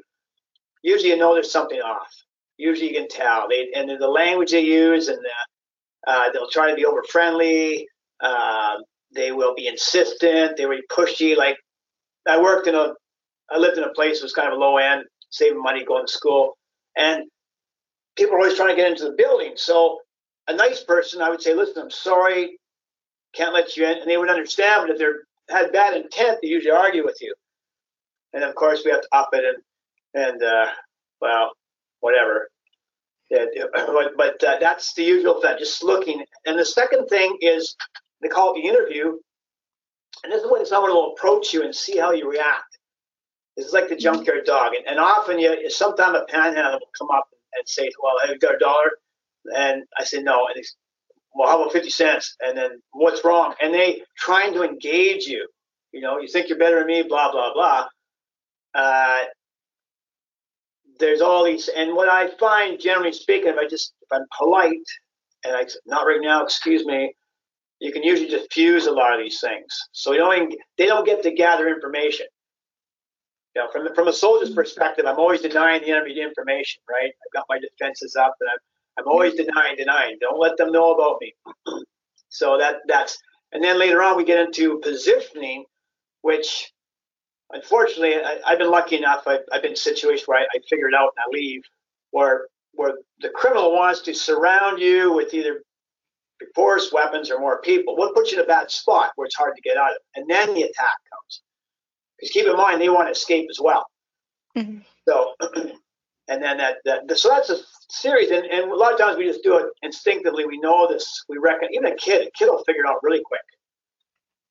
usually 0.82 1.08
you 1.08 1.16
know 1.16 1.32
there's 1.32 1.50
something 1.50 1.80
off. 1.80 2.12
Usually 2.58 2.88
you 2.92 3.00
can 3.00 3.08
tell. 3.08 3.48
They 3.48 3.70
and 3.74 3.88
the 3.88 4.08
language 4.08 4.50
they 4.50 4.60
use, 4.60 5.08
and 5.08 5.18
the, 5.18 6.10
uh, 6.12 6.32
they'll 6.32 6.50
try 6.50 6.68
to 6.68 6.76
be 6.76 6.84
over 6.84 7.02
friendly. 7.04 7.88
Uh, 8.22 8.74
they 9.14 9.32
will 9.32 9.54
be 9.54 9.68
insistent. 9.68 10.58
They 10.58 10.66
will 10.66 10.76
be 10.76 10.94
pushy. 10.94 11.34
Like 11.34 11.56
I 12.28 12.38
worked 12.38 12.66
in 12.66 12.74
a, 12.74 12.92
I 13.50 13.56
lived 13.56 13.78
in 13.78 13.84
a 13.84 13.94
place 13.94 14.20
that 14.20 14.26
was 14.26 14.34
kind 14.34 14.48
of 14.48 14.54
a 14.58 14.60
low 14.60 14.76
end, 14.76 15.04
saving 15.30 15.62
money, 15.62 15.82
going 15.82 16.06
to 16.06 16.12
school, 16.12 16.58
and 16.94 17.22
people 18.16 18.34
were 18.34 18.40
always 18.40 18.56
trying 18.56 18.68
to 18.68 18.76
get 18.76 18.90
into 18.90 19.04
the 19.04 19.14
building. 19.16 19.52
So 19.56 20.00
a 20.50 20.56
nice 20.56 20.82
person, 20.82 21.22
I 21.22 21.30
would 21.30 21.42
say, 21.42 21.54
listen, 21.54 21.82
I'm 21.82 21.90
sorry, 21.90 22.58
can't 23.34 23.54
let 23.54 23.76
you 23.76 23.86
in. 23.86 23.98
And 23.98 24.10
they 24.10 24.16
would 24.16 24.28
understand, 24.30 24.86
but 24.86 24.90
if 24.90 24.98
they 24.98 25.54
had 25.54 25.72
bad 25.72 25.96
intent, 25.96 26.38
they 26.42 26.48
usually 26.48 26.72
argue 26.72 27.04
with 27.04 27.18
you. 27.20 27.34
And 28.32 28.44
of 28.44 28.54
course, 28.54 28.82
we 28.84 28.90
have 28.90 29.02
to 29.02 29.08
up 29.12 29.30
it 29.32 29.44
and, 29.44 30.26
and 30.26 30.42
uh, 30.42 30.66
well, 31.20 31.52
whatever. 32.00 32.48
Yeah, 33.30 33.44
but 33.72 34.16
but 34.16 34.42
uh, 34.42 34.58
that's 34.60 34.92
the 34.94 35.04
usual 35.04 35.40
thing, 35.40 35.56
just 35.58 35.84
looking. 35.84 36.24
And 36.46 36.58
the 36.58 36.64
second 36.64 37.06
thing 37.06 37.38
is 37.40 37.76
they 38.20 38.28
call 38.28 38.54
it 38.54 38.62
the 38.62 38.68
interview. 38.68 39.18
And 40.24 40.32
this 40.32 40.42
is 40.42 40.50
when 40.50 40.66
someone 40.66 40.90
will 40.90 41.12
approach 41.12 41.54
you 41.54 41.62
and 41.62 41.74
see 41.74 41.96
how 41.96 42.12
you 42.12 42.28
react. 42.28 42.78
This 43.56 43.66
is 43.66 43.72
like 43.72 43.88
the 43.88 43.96
junkyard 43.96 44.44
dog. 44.44 44.72
And, 44.74 44.86
and 44.86 44.98
often, 44.98 45.38
you, 45.38 45.70
sometimes 45.70 46.18
a 46.18 46.24
panhandler 46.30 46.72
will 46.72 46.90
come 46.98 47.10
up 47.10 47.28
and 47.56 47.68
say, 47.68 47.90
Well, 48.02 48.14
have 48.22 48.30
you 48.30 48.38
got 48.38 48.56
a 48.56 48.58
dollar? 48.58 48.90
And 49.56 49.84
I 49.98 50.04
said, 50.04 50.24
no. 50.24 50.46
And 50.46 50.56
he's, 50.56 50.76
well, 51.34 51.48
how 51.48 51.60
about 51.60 51.72
50 51.72 51.90
cents? 51.90 52.36
And 52.40 52.56
then 52.56 52.70
what's 52.92 53.24
wrong? 53.24 53.54
And 53.62 53.72
they 53.74 54.02
trying 54.18 54.52
to 54.54 54.62
engage 54.62 55.26
you. 55.26 55.46
You 55.92 56.00
know, 56.00 56.20
you 56.20 56.28
think 56.28 56.48
you're 56.48 56.58
better 56.58 56.78
than 56.78 56.86
me, 56.86 57.02
blah, 57.02 57.32
blah, 57.32 57.52
blah. 57.52 57.86
Uh, 58.74 59.24
there's 60.98 61.20
all 61.20 61.44
these, 61.44 61.68
and 61.68 61.94
what 61.94 62.08
I 62.08 62.28
find, 62.38 62.80
generally 62.80 63.12
speaking, 63.12 63.48
if 63.48 63.56
I 63.56 63.66
just 63.66 63.94
if 64.02 64.08
I'm 64.12 64.26
polite 64.38 64.76
and 65.44 65.56
I 65.56 65.66
not 65.86 66.06
right 66.06 66.20
now, 66.20 66.44
excuse 66.44 66.84
me, 66.84 67.14
you 67.80 67.92
can 67.92 68.02
usually 68.02 68.28
just 68.28 68.50
diffuse 68.50 68.86
a 68.86 68.92
lot 68.92 69.14
of 69.14 69.20
these 69.20 69.40
things. 69.40 69.66
So 69.92 70.12
you 70.12 70.18
don't 70.18 70.54
they 70.78 70.86
don't 70.86 71.06
get 71.06 71.22
to 71.24 71.32
gather 71.32 71.68
information. 71.68 72.26
You 73.56 73.62
know, 73.62 73.68
from 73.72 73.92
from 73.94 74.08
a 74.08 74.12
soldier's 74.12 74.54
perspective, 74.54 75.06
I'm 75.06 75.18
always 75.18 75.40
denying 75.40 75.82
the 75.82 75.90
enemy 75.90 76.14
the 76.14 76.22
information, 76.22 76.82
right? 76.88 77.10
I've 77.10 77.32
got 77.34 77.46
my 77.48 77.58
defenses 77.58 78.16
up, 78.16 78.34
and 78.40 78.50
I'm 78.50 78.58
I'm 79.00 79.08
always 79.08 79.34
denying, 79.34 79.76
denying. 79.76 80.18
Don't 80.20 80.38
let 80.38 80.56
them 80.56 80.72
know 80.72 80.92
about 80.92 81.18
me. 81.20 81.34
so 82.28 82.58
that 82.58 82.76
that's, 82.86 83.18
and 83.52 83.62
then 83.62 83.78
later 83.78 84.02
on 84.02 84.16
we 84.16 84.24
get 84.24 84.38
into 84.38 84.78
positioning, 84.78 85.64
which 86.22 86.70
unfortunately 87.52 88.16
I, 88.16 88.38
have 88.50 88.58
been 88.58 88.70
lucky 88.70 88.96
enough. 88.96 89.22
I've, 89.26 89.40
I've 89.52 89.62
been 89.62 89.72
in 89.72 89.76
situations 89.76 90.26
where 90.26 90.40
I, 90.40 90.42
I 90.42 90.58
figure 90.68 90.88
it 90.88 90.94
out 90.94 91.12
and 91.16 91.24
I 91.26 91.36
leave, 91.36 91.62
where 92.10 92.46
where 92.74 92.94
the 93.20 93.30
criminal 93.30 93.72
wants 93.72 94.00
to 94.02 94.14
surround 94.14 94.80
you 94.80 95.12
with 95.12 95.34
either 95.34 95.62
force, 96.54 96.92
weapons, 96.92 97.30
or 97.30 97.38
more 97.38 97.60
people. 97.60 97.96
What 97.96 98.14
puts 98.14 98.30
you 98.30 98.38
in 98.38 98.44
a 98.44 98.46
bad 98.46 98.70
spot 98.70 99.10
where 99.16 99.26
it's 99.26 99.34
hard 99.36 99.56
to 99.56 99.62
get 99.62 99.76
out 99.76 99.90
of, 99.90 99.98
and 100.14 100.28
then 100.28 100.54
the 100.54 100.62
attack 100.62 100.96
comes. 101.10 101.42
Because 102.18 102.32
keep 102.32 102.46
in 102.46 102.56
mind 102.56 102.80
they 102.80 102.88
want 102.88 103.08
to 103.08 103.12
escape 103.12 103.48
as 103.50 103.58
well. 103.60 103.86
Mm-hmm. 104.56 104.78
So, 105.08 105.34
and 106.30 106.42
then 106.42 106.58
that, 106.58 106.76
that 106.84 107.18
so 107.18 107.28
that's 107.28 107.50
a 107.50 107.56
series, 107.90 108.30
and, 108.30 108.46
and 108.46 108.70
a 108.70 108.74
lot 108.74 108.92
of 108.92 108.98
times 108.98 109.18
we 109.18 109.24
just 109.24 109.42
do 109.42 109.58
it 109.58 109.66
instinctively. 109.82 110.46
We 110.46 110.58
know 110.58 110.88
this. 110.88 111.24
We 111.28 111.38
reckon 111.38 111.68
even 111.72 111.92
a 111.92 111.96
kid, 111.96 112.26
a 112.26 112.30
kid 112.38 112.46
will 112.46 112.64
figure 112.64 112.84
it 112.84 112.88
out 112.88 113.02
really 113.02 113.22
quick. 113.24 113.40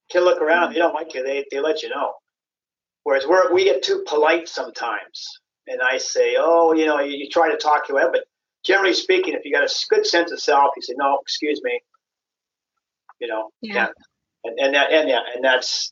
Kid 0.10 0.22
look 0.22 0.42
around, 0.42 0.68
mm-hmm. 0.68 0.74
you 0.74 0.80
know, 0.80 0.94
my 0.94 1.06
kid, 1.06 1.26
they, 1.26 1.46
they 1.50 1.60
let 1.60 1.82
you 1.82 1.90
know. 1.90 2.14
Whereas 3.04 3.26
we're, 3.26 3.54
we 3.54 3.64
get 3.64 3.82
too 3.82 4.04
polite 4.06 4.50
sometimes, 4.50 5.40
and 5.68 5.80
I 5.82 5.98
say, 5.98 6.36
oh, 6.38 6.74
you 6.74 6.86
know, 6.86 7.00
you, 7.00 7.16
you 7.16 7.30
try 7.30 7.50
to 7.50 7.58
talk 7.58 7.88
you 7.88 7.98
out, 7.98 8.12
but 8.12 8.26
generally 8.64 8.94
speaking, 8.94 9.34
if 9.34 9.46
you 9.46 9.54
got 9.54 9.64
a 9.64 9.86
good 9.90 10.06
sense 10.06 10.32
of 10.32 10.40
self, 10.42 10.74
you 10.76 10.82
say, 10.82 10.94
no, 10.98 11.18
excuse 11.22 11.62
me, 11.64 11.80
you 13.20 13.28
know, 13.28 13.50
yeah. 13.62 13.88
And, 14.44 14.60
and 14.60 14.76
that, 14.76 14.92
and 14.92 15.10
yeah, 15.10 15.22
and 15.36 15.44
that's 15.44 15.92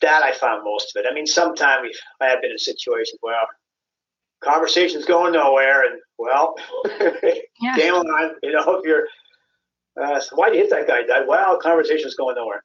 that 0.00 0.22
I 0.22 0.32
found 0.32 0.64
most 0.64 0.94
of 0.94 1.04
it. 1.04 1.08
I 1.10 1.14
mean, 1.14 1.26
sometimes 1.26 1.96
I 2.20 2.26
have 2.26 2.40
been 2.40 2.50
in 2.50 2.58
situations 2.58 3.18
where 3.20 3.34
conversation's 4.46 5.04
going 5.04 5.32
nowhere, 5.32 5.84
and 5.84 6.00
well, 6.18 6.54
yeah. 7.60 7.76
game 7.76 7.94
on. 7.94 8.34
You 8.42 8.52
know, 8.52 8.80
if 8.80 8.84
you're, 8.84 9.08
uh, 10.00 10.20
so 10.20 10.36
why 10.36 10.48
do 10.48 10.56
you 10.56 10.62
hit 10.62 10.70
that 10.70 10.86
guy? 10.86 11.06
That 11.06 11.26
well, 11.26 11.58
conversation's 11.58 12.14
going 12.14 12.36
nowhere. 12.36 12.62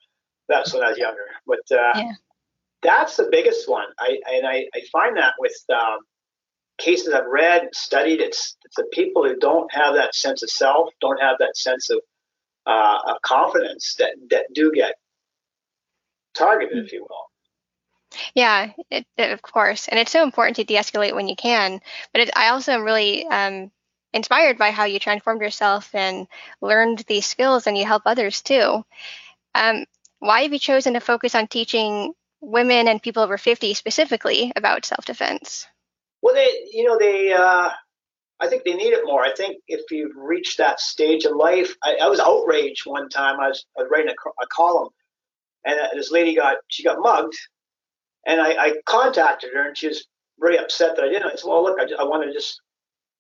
That's 0.47 0.73
when 0.73 0.83
I 0.83 0.89
was 0.89 0.97
younger, 0.97 1.25
but 1.47 1.59
uh, 1.71 1.93
yeah. 1.95 2.11
that's 2.83 3.17
the 3.17 3.27
biggest 3.31 3.69
one. 3.69 3.88
I 4.00 4.19
and 4.31 4.47
I, 4.47 4.65
I 4.75 4.81
find 4.91 5.17
that 5.17 5.33
with 5.39 5.55
um, 5.73 6.00
cases 6.77 7.13
I've 7.13 7.25
read, 7.25 7.69
studied, 7.73 8.21
it's 8.21 8.57
it's 8.65 8.75
the 8.75 8.88
people 8.91 9.23
who 9.23 9.38
don't 9.38 9.71
have 9.73 9.95
that 9.95 10.13
sense 10.15 10.43
of 10.43 10.50
self, 10.50 10.89
don't 11.00 11.21
have 11.21 11.38
that 11.39 11.57
sense 11.57 11.89
of, 11.89 12.00
uh, 12.65 13.15
confidence 13.23 13.95
that 13.97 14.11
that 14.29 14.45
do 14.53 14.71
get 14.71 14.93
targeted, 16.35 16.77
mm-hmm. 16.77 16.85
if 16.85 16.93
you 16.93 17.01
will. 17.01 17.30
Yeah, 18.33 18.71
it, 18.89 19.05
it, 19.17 19.31
of 19.31 19.41
course. 19.41 19.87
And 19.87 19.99
it's 19.99 20.11
so 20.11 20.23
important 20.23 20.57
to 20.57 20.63
de 20.63 20.75
escalate 20.75 21.15
when 21.15 21.27
you 21.27 21.35
can. 21.35 21.81
But 22.13 22.21
it, 22.21 22.29
I 22.35 22.49
also 22.49 22.71
am 22.73 22.83
really 22.83 23.25
um, 23.27 23.71
inspired 24.13 24.57
by 24.57 24.71
how 24.71 24.85
you 24.85 24.99
transformed 24.99 25.41
yourself 25.41 25.93
and 25.93 26.27
learned 26.61 26.99
these 27.07 27.25
skills 27.25 27.67
and 27.67 27.77
you 27.77 27.85
help 27.85 28.03
others 28.05 28.41
too. 28.41 28.83
Um, 29.55 29.85
why 30.19 30.43
have 30.43 30.53
you 30.53 30.59
chosen 30.59 30.93
to 30.93 30.99
focus 30.99 31.35
on 31.35 31.47
teaching 31.47 32.13
women 32.41 32.87
and 32.87 33.01
people 33.01 33.23
over 33.23 33.37
50 33.37 33.73
specifically 33.73 34.51
about 34.55 34.85
self 34.85 35.05
defense? 35.05 35.67
Well, 36.21 36.35
they, 36.35 36.49
you 36.71 36.85
know, 36.85 36.97
they, 36.97 37.33
uh, 37.33 37.69
I 38.39 38.47
think 38.47 38.63
they 38.63 38.73
need 38.73 38.93
it 38.93 39.05
more. 39.05 39.23
I 39.23 39.33
think 39.33 39.57
if 39.67 39.91
you've 39.91 40.15
reached 40.15 40.57
that 40.57 40.79
stage 40.79 41.25
in 41.25 41.35
life, 41.37 41.75
I, 41.83 41.97
I 42.01 42.07
was 42.07 42.19
outraged 42.19 42.85
one 42.85 43.09
time. 43.09 43.39
I 43.39 43.49
was, 43.49 43.65
I 43.77 43.83
was 43.83 43.91
writing 43.91 44.09
a, 44.09 44.43
a 44.43 44.47
column 44.47 44.89
and 45.65 45.79
uh, 45.79 45.87
this 45.93 46.11
lady 46.11 46.35
got, 46.35 46.57
she 46.67 46.83
got 46.83 46.99
mugged 46.99 47.35
and 48.25 48.39
I, 48.39 48.49
I, 48.51 48.73
contacted 48.85 49.51
her, 49.53 49.67
and 49.67 49.77
she 49.77 49.87
was 49.87 50.05
very 50.39 50.57
upset 50.57 50.95
that 50.95 51.05
I 51.05 51.09
didn't. 51.09 51.25
I 51.25 51.35
said, 51.35 51.47
"Well, 51.47 51.63
look, 51.63 51.79
I, 51.79 51.85
just, 51.85 51.99
I 51.99 52.03
wanted 52.03 52.27
to 52.27 52.33
just 52.33 52.61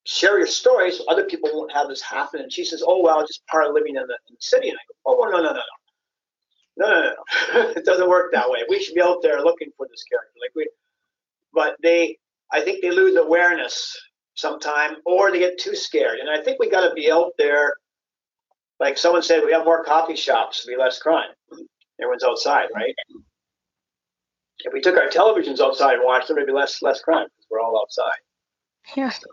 share 0.05 0.37
your 0.37 0.47
story 0.47 0.91
so 0.91 1.03
other 1.07 1.25
people 1.25 1.49
won't 1.53 1.71
have 1.71 1.87
this 1.87 2.01
happen." 2.01 2.41
And 2.41 2.53
she 2.53 2.63
says, 2.63 2.83
"Oh, 2.85 3.01
well, 3.01 3.25
just 3.25 3.45
part 3.47 3.65
of 3.65 3.73
living 3.73 3.95
in 3.95 4.03
the, 4.03 4.17
in 4.29 4.35
the 4.35 4.41
city." 4.41 4.69
And 4.69 4.77
I 4.77 4.81
go, 4.87 5.17
"Oh, 5.21 5.29
no, 5.29 5.37
no, 5.37 5.43
no, 5.43 5.53
no." 5.53 5.61
No, 6.77 6.87
no, 6.89 7.13
no, 7.53 7.69
it 7.75 7.85
doesn't 7.85 8.09
work 8.09 8.31
that 8.31 8.49
way. 8.49 8.59
We 8.69 8.81
should 8.81 8.95
be 8.95 9.01
out 9.01 9.21
there 9.21 9.41
looking 9.41 9.71
for 9.77 9.87
this 9.91 10.03
character, 10.03 10.33
like 10.41 10.51
we. 10.55 10.69
But 11.53 11.75
they, 11.83 12.17
I 12.51 12.61
think 12.61 12.81
they 12.81 12.91
lose 12.91 13.15
awareness 13.17 13.99
sometime, 14.35 14.95
or 15.05 15.31
they 15.31 15.39
get 15.39 15.59
too 15.59 15.75
scared. 15.75 16.19
And 16.19 16.29
I 16.29 16.41
think 16.41 16.59
we 16.59 16.69
got 16.69 16.87
to 16.87 16.93
be 16.93 17.11
out 17.11 17.33
there. 17.37 17.73
Like 18.79 18.97
someone 18.97 19.21
said, 19.21 19.43
we 19.45 19.51
have 19.51 19.65
more 19.65 19.83
coffee 19.83 20.15
shops, 20.15 20.65
be 20.65 20.75
less 20.75 20.97
crime. 20.97 21.29
Everyone's 21.99 22.23
outside, 22.23 22.69
right? 22.73 22.95
If 24.65 24.73
we 24.73 24.81
took 24.81 24.97
our 24.97 25.07
televisions 25.07 25.59
outside 25.59 25.95
and 25.95 26.03
watched 26.03 26.27
them, 26.27 26.35
there'd 26.35 26.47
be 26.47 26.53
less 26.53 26.81
less 26.81 27.01
crime 27.01 27.25
because 27.25 27.47
we're 27.49 27.59
all 27.59 27.79
outside. 27.79 28.19
Yeah. 28.95 29.09
So, 29.09 29.27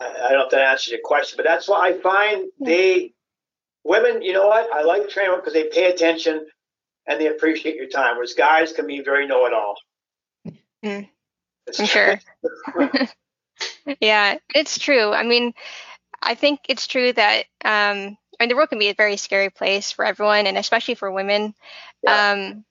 I, 0.00 0.06
I, 0.06 0.28
don't 0.30 0.38
know 0.38 0.44
if 0.44 0.50
that 0.50 0.60
answers 0.60 0.88
your 0.88 1.00
question, 1.04 1.36
but 1.36 1.44
that's 1.44 1.68
why 1.68 1.88
I 1.88 1.92
find 2.00 2.50
yeah. 2.58 2.66
they 2.66 3.12
women. 3.84 4.22
You 4.22 4.32
know 4.32 4.46
what? 4.46 4.72
I 4.72 4.82
like 4.82 5.08
training 5.08 5.36
because 5.36 5.52
they 5.52 5.64
pay 5.64 5.90
attention 5.90 6.46
and 7.06 7.20
they 7.20 7.26
appreciate 7.26 7.76
your 7.76 7.88
time. 7.88 8.16
Whereas 8.16 8.34
guys 8.34 8.72
can 8.72 8.86
be 8.86 9.00
very 9.00 9.26
know-it-all. 9.26 9.76
Mm. 10.84 11.08
I'm 11.78 11.86
sure. 11.86 12.20
yeah, 14.00 14.36
it's 14.54 14.78
true. 14.78 15.12
I 15.12 15.22
mean, 15.22 15.52
I 16.22 16.34
think 16.34 16.60
it's 16.68 16.86
true 16.86 17.12
that 17.12 17.44
um, 17.64 18.16
I 18.38 18.44
mean 18.44 18.48
the 18.48 18.56
world 18.56 18.68
can 18.68 18.78
be 18.78 18.88
a 18.88 18.94
very 18.94 19.16
scary 19.16 19.50
place 19.50 19.92
for 19.92 20.04
everyone, 20.04 20.46
and 20.46 20.58
especially 20.58 20.94
for 20.94 21.10
women. 21.10 21.54
Yeah. 22.02 22.32
Um, 22.32 22.64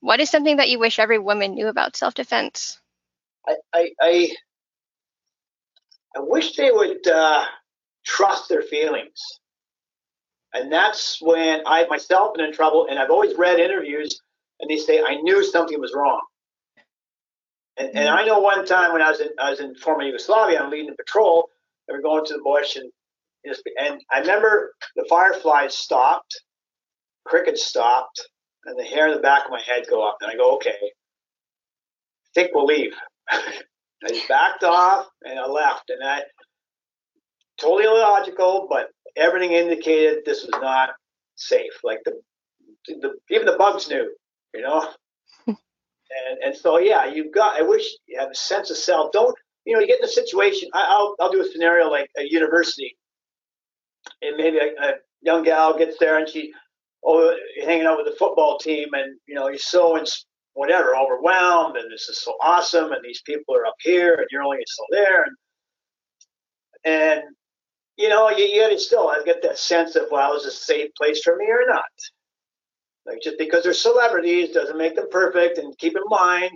what 0.00 0.20
is 0.20 0.30
something 0.30 0.58
that 0.58 0.68
you 0.68 0.78
wish 0.78 0.98
every 0.98 1.18
woman 1.18 1.54
knew 1.54 1.68
about 1.68 1.96
self 1.96 2.14
defense? 2.14 2.78
I, 3.46 3.54
I, 3.72 3.90
I, 4.00 4.30
wish 6.20 6.56
they 6.56 6.70
would 6.70 7.06
uh, 7.06 7.44
trust 8.04 8.48
their 8.48 8.62
feelings. 8.62 9.20
And 10.52 10.72
that's 10.72 11.20
when 11.20 11.60
I 11.66 11.86
myself 11.86 12.34
been 12.34 12.44
in 12.44 12.52
trouble. 12.52 12.86
And 12.88 12.98
I've 12.98 13.10
always 13.10 13.36
read 13.36 13.60
interviews, 13.60 14.20
and 14.58 14.70
they 14.70 14.78
say 14.78 15.02
I 15.02 15.16
knew 15.16 15.44
something 15.44 15.78
was 15.80 15.92
wrong. 15.94 16.20
And, 17.76 17.90
and 17.94 18.08
I 18.08 18.24
know 18.24 18.40
one 18.40 18.64
time 18.64 18.92
when 18.92 19.02
I 19.02 19.10
was 19.10 19.20
in 19.20 19.28
I 19.38 19.50
was 19.50 19.60
in 19.60 19.74
former 19.74 20.04
Yugoslavia, 20.04 20.60
I'm 20.60 20.70
leading 20.70 20.90
the 20.90 20.96
patrol, 20.96 21.50
and 21.86 21.96
we're 21.96 22.02
going 22.02 22.24
to 22.24 22.34
the 22.34 22.42
bush, 22.42 22.76
and 22.76 22.90
and 23.78 24.00
I 24.10 24.20
remember 24.20 24.72
the 24.96 25.06
fireflies 25.08 25.74
stopped, 25.74 26.40
crickets 27.24 27.64
stopped, 27.64 28.28
and 28.66 28.78
the 28.78 28.84
hair 28.84 29.08
in 29.08 29.14
the 29.14 29.20
back 29.20 29.44
of 29.44 29.50
my 29.50 29.60
head 29.60 29.86
go 29.88 30.06
up, 30.06 30.18
and 30.20 30.30
I 30.30 30.36
go, 30.36 30.56
okay, 30.56 30.70
I 30.70 30.90
think 32.34 32.50
we'll 32.54 32.66
leave. 32.66 32.92
I 33.30 34.08
just 34.08 34.28
backed 34.28 34.62
off 34.62 35.06
and 35.22 35.38
I 35.38 35.46
left, 35.46 35.88
and 35.88 36.02
that 36.02 36.26
totally 37.58 37.84
illogical, 37.84 38.66
but 38.68 38.88
everything 39.16 39.52
indicated 39.52 40.24
this 40.24 40.42
was 40.42 40.60
not 40.60 40.90
safe. 41.36 41.72
Like 41.82 42.00
the, 42.04 42.12
the 42.88 43.14
even 43.30 43.46
the 43.46 43.56
bugs 43.56 43.88
knew, 43.88 44.12
you 44.54 44.62
know. 44.62 44.88
and 45.46 45.56
and 46.44 46.56
so 46.56 46.78
yeah, 46.78 47.06
you've 47.06 47.32
got. 47.32 47.58
I 47.58 47.62
wish 47.62 47.86
you 48.06 48.18
have 48.20 48.30
a 48.30 48.34
sense 48.34 48.70
of 48.70 48.76
self. 48.76 49.12
Don't 49.12 49.34
you 49.64 49.74
know? 49.74 49.80
You 49.80 49.86
get 49.86 50.00
in 50.00 50.04
a 50.04 50.08
situation. 50.08 50.68
I, 50.74 50.98
will 50.98 51.16
I'll 51.20 51.32
do 51.32 51.40
a 51.40 51.48
scenario 51.50 51.90
like 51.90 52.10
a 52.18 52.22
university, 52.22 52.96
and 54.20 54.36
maybe 54.36 54.58
a, 54.58 54.82
a 54.82 54.92
young 55.22 55.42
gal 55.42 55.76
gets 55.78 55.96
there 55.98 56.18
and 56.18 56.28
she 56.28 56.52
oh, 57.06 57.34
hanging 57.64 57.86
out 57.86 57.96
with 57.96 58.06
the 58.06 58.18
football 58.18 58.58
team, 58.58 58.88
and 58.92 59.18
you 59.26 59.34
know, 59.34 59.48
you're 59.48 59.58
so 59.58 59.96
in, 59.96 60.04
whatever 60.54 60.96
overwhelmed, 60.96 61.76
and 61.76 61.90
this 61.90 62.08
is 62.08 62.20
so 62.20 62.34
awesome, 62.42 62.92
and 62.92 63.02
these 63.04 63.22
people 63.22 63.54
are 63.54 63.66
up 63.66 63.76
here, 63.80 64.14
and 64.14 64.26
you're 64.30 64.42
only 64.42 64.58
still 64.66 64.86
there, 64.90 65.24
and 65.24 65.36
and 66.84 67.22
you 67.96 68.08
know, 68.08 68.30
you, 68.30 68.44
you 68.44 68.60
gotta 68.60 68.78
still 68.78 69.08
I 69.08 69.22
get 69.24 69.42
that 69.42 69.58
sense 69.58 69.96
of 69.96 70.04
well, 70.10 70.36
is 70.36 70.44
this 70.44 70.60
a 70.60 70.64
safe 70.64 70.90
place 70.96 71.22
for 71.22 71.36
me 71.36 71.46
or 71.46 71.66
not? 71.66 71.84
Like 73.06 73.22
just 73.22 73.38
because 73.38 73.62
they're 73.62 73.72
celebrities 73.72 74.50
doesn't 74.50 74.78
make 74.78 74.96
them 74.96 75.08
perfect, 75.10 75.58
and 75.58 75.76
keep 75.78 75.96
in 75.96 76.02
mind, 76.08 76.50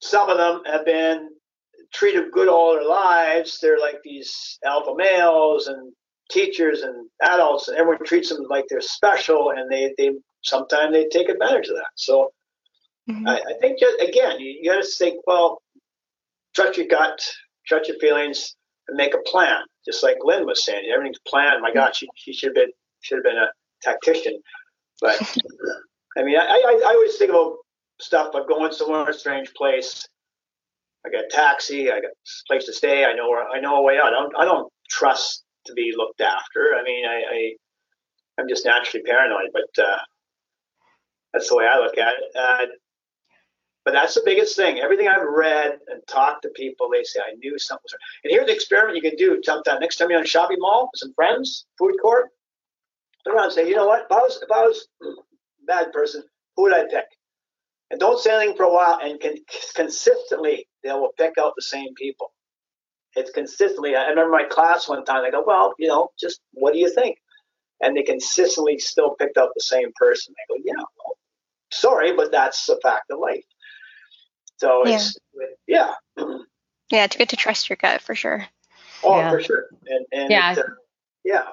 some 0.00 0.28
of 0.28 0.36
them 0.36 0.62
have 0.66 0.84
been 0.84 1.30
treated 1.92 2.30
good 2.32 2.48
all 2.48 2.74
their 2.74 2.84
lives. 2.84 3.58
They're 3.60 3.78
like 3.78 4.02
these 4.04 4.58
alpha 4.64 4.94
males, 4.96 5.68
and 5.68 5.92
teachers 6.30 6.82
and 6.82 7.08
adults 7.22 7.68
and 7.68 7.76
everyone 7.76 8.04
treats 8.04 8.28
them 8.28 8.44
like 8.48 8.64
they're 8.68 8.80
special 8.80 9.50
and 9.50 9.70
they, 9.70 9.94
they 9.96 10.10
sometimes 10.42 10.92
they 10.92 11.06
take 11.08 11.28
advantage 11.28 11.68
of 11.68 11.76
that 11.76 11.90
so 11.94 12.32
mm-hmm. 13.08 13.26
I, 13.26 13.36
I, 13.36 13.54
think 13.60 13.78
just, 13.78 14.00
again 14.00 14.38
you, 14.38 14.58
you 14.60 14.70
got 14.70 14.82
to 14.82 14.86
think 14.86 15.20
well 15.26 15.62
trust 16.54 16.76
your 16.76 16.86
gut 16.86 17.20
trust 17.66 17.88
your 17.88 17.98
feelings 17.98 18.56
and 18.88 18.96
make 18.96 19.14
a 19.14 19.30
plan 19.30 19.60
just 19.84 20.02
like 20.02 20.16
lynn 20.22 20.46
was 20.46 20.64
saying 20.64 20.90
everything's 20.92 21.20
planned 21.26 21.62
my 21.62 21.72
god 21.72 21.96
she, 21.96 22.08
she 22.14 22.32
should 22.32 22.48
have 22.48 22.54
been 22.54 22.72
should 23.00 23.16
have 23.16 23.24
been 23.24 23.38
a 23.38 23.48
tactician 23.82 24.38
but 25.00 25.20
i 26.18 26.22
mean 26.22 26.36
I, 26.36 26.44
I, 26.44 26.82
I 26.86 26.92
always 26.94 27.16
think 27.16 27.30
about 27.30 27.56
stuff 28.00 28.30
but 28.32 28.48
going 28.48 28.72
somewhere 28.72 29.08
a 29.08 29.14
strange 29.14 29.52
place 29.54 30.06
I 31.06 31.10
got 31.10 31.24
a 31.24 31.28
taxi. 31.28 31.90
I 31.90 32.00
got 32.00 32.10
a 32.10 32.46
place 32.48 32.64
to 32.66 32.72
stay. 32.72 33.04
I 33.04 33.14
know 33.14 33.28
where 33.28 33.48
I 33.48 33.60
know 33.60 33.76
a 33.76 33.82
way 33.82 33.98
out. 33.98 34.06
I 34.06 34.10
don't 34.10 34.32
I 34.36 34.44
don't 34.44 34.70
trust 34.90 35.44
to 35.68 35.74
be 35.74 35.94
looked 35.96 36.20
after. 36.20 36.74
I 36.78 36.82
mean, 36.82 37.06
I, 37.06 37.22
I 37.30 37.52
I'm 38.38 38.48
just 38.48 38.64
naturally 38.64 39.02
paranoid, 39.02 39.50
but 39.52 39.82
uh, 39.82 39.98
that's 41.32 41.48
the 41.48 41.56
way 41.56 41.66
I 41.66 41.78
look 41.78 41.98
at 41.98 42.14
it. 42.14 42.36
Uh, 42.36 42.66
but 43.84 43.92
that's 43.92 44.14
the 44.14 44.22
biggest 44.24 44.54
thing. 44.54 44.80
Everything 44.80 45.08
I've 45.08 45.26
read 45.26 45.78
and 45.88 46.02
talked 46.06 46.42
to 46.42 46.50
people, 46.50 46.90
they 46.92 47.04
say 47.04 47.20
I 47.20 47.34
knew 47.36 47.58
something 47.58 47.82
was. 47.84 47.94
And 48.22 48.30
here's 48.30 48.46
the 48.46 48.52
experiment 48.52 48.96
you 48.96 49.02
can 49.02 49.16
do. 49.16 49.40
Next 49.80 49.96
time 49.96 50.10
you're 50.10 50.18
on 50.18 50.24
a 50.24 50.28
shopping 50.28 50.58
mall 50.60 50.90
with 50.92 50.98
some 50.98 51.14
friends, 51.14 51.64
food 51.78 51.94
court, 52.02 52.26
turn 53.24 53.34
around 53.34 53.44
and 53.44 53.52
say, 53.54 53.68
you 53.68 53.74
know 53.74 53.86
what? 53.86 54.02
If 54.02 54.12
I 54.12 54.16
was 54.16 54.40
if 54.42 54.50
I 54.50 54.66
was 54.66 54.88
bad 55.66 55.92
person, 55.92 56.22
who 56.56 56.64
would 56.64 56.74
I 56.74 56.84
pick? 56.84 57.06
And 57.90 57.98
don't 57.98 58.20
say 58.20 58.34
anything 58.34 58.56
for 58.56 58.64
a 58.64 58.72
while, 58.72 58.98
and 59.02 59.18
can, 59.18 59.36
consistently 59.74 60.68
they 60.84 60.90
will 60.90 61.12
pick 61.16 61.38
out 61.38 61.54
the 61.56 61.62
same 61.62 61.94
people. 61.94 62.32
It's 63.16 63.30
consistently. 63.30 63.96
I 63.96 64.08
remember 64.08 64.30
my 64.30 64.44
class 64.44 64.88
one 64.88 65.04
time. 65.04 65.24
I 65.24 65.30
go, 65.30 65.42
well, 65.46 65.74
you 65.78 65.88
know, 65.88 66.10
just 66.18 66.40
what 66.52 66.72
do 66.72 66.78
you 66.78 66.92
think? 66.92 67.18
And 67.80 67.96
they 67.96 68.02
consistently 68.02 68.78
still 68.78 69.14
picked 69.18 69.38
up 69.38 69.52
the 69.54 69.62
same 69.62 69.92
person. 69.96 70.34
I 70.36 70.52
go, 70.52 70.62
yeah, 70.64 70.74
well, 70.76 71.16
sorry, 71.72 72.14
but 72.14 72.32
that's 72.32 72.68
a 72.68 72.78
fact 72.80 73.10
of 73.10 73.18
life. 73.18 73.44
So 74.58 74.82
it's 74.84 75.16
yeah. 75.66 75.94
Yeah, 76.90 77.04
it's 77.04 77.16
good 77.16 77.28
to 77.30 77.36
trust 77.36 77.68
your 77.68 77.76
gut 77.76 78.00
for 78.00 78.14
sure. 78.14 78.46
Oh, 79.04 79.18
yeah. 79.18 79.30
for 79.30 79.42
sure. 79.42 79.66
And, 79.86 80.06
and 80.10 80.30
yeah, 80.30 80.54
uh, 80.58 80.62
yeah. 81.24 81.44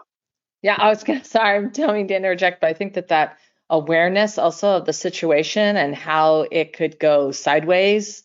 Yeah, 0.62 0.76
I 0.78 0.90
was 0.90 1.04
gonna. 1.04 1.24
Sorry, 1.26 1.58
I'm 1.58 1.72
telling 1.72 2.08
to 2.08 2.16
interject, 2.16 2.62
but 2.62 2.68
I 2.68 2.74
think 2.74 2.94
that 2.94 3.10
that 3.10 3.38
awareness 3.70 4.38
also 4.38 4.78
of 4.78 4.86
the 4.86 4.94
situation 4.94 5.76
and 5.76 5.96
how 5.96 6.46
it 6.52 6.74
could 6.74 7.00
go 7.00 7.32
sideways 7.32 8.25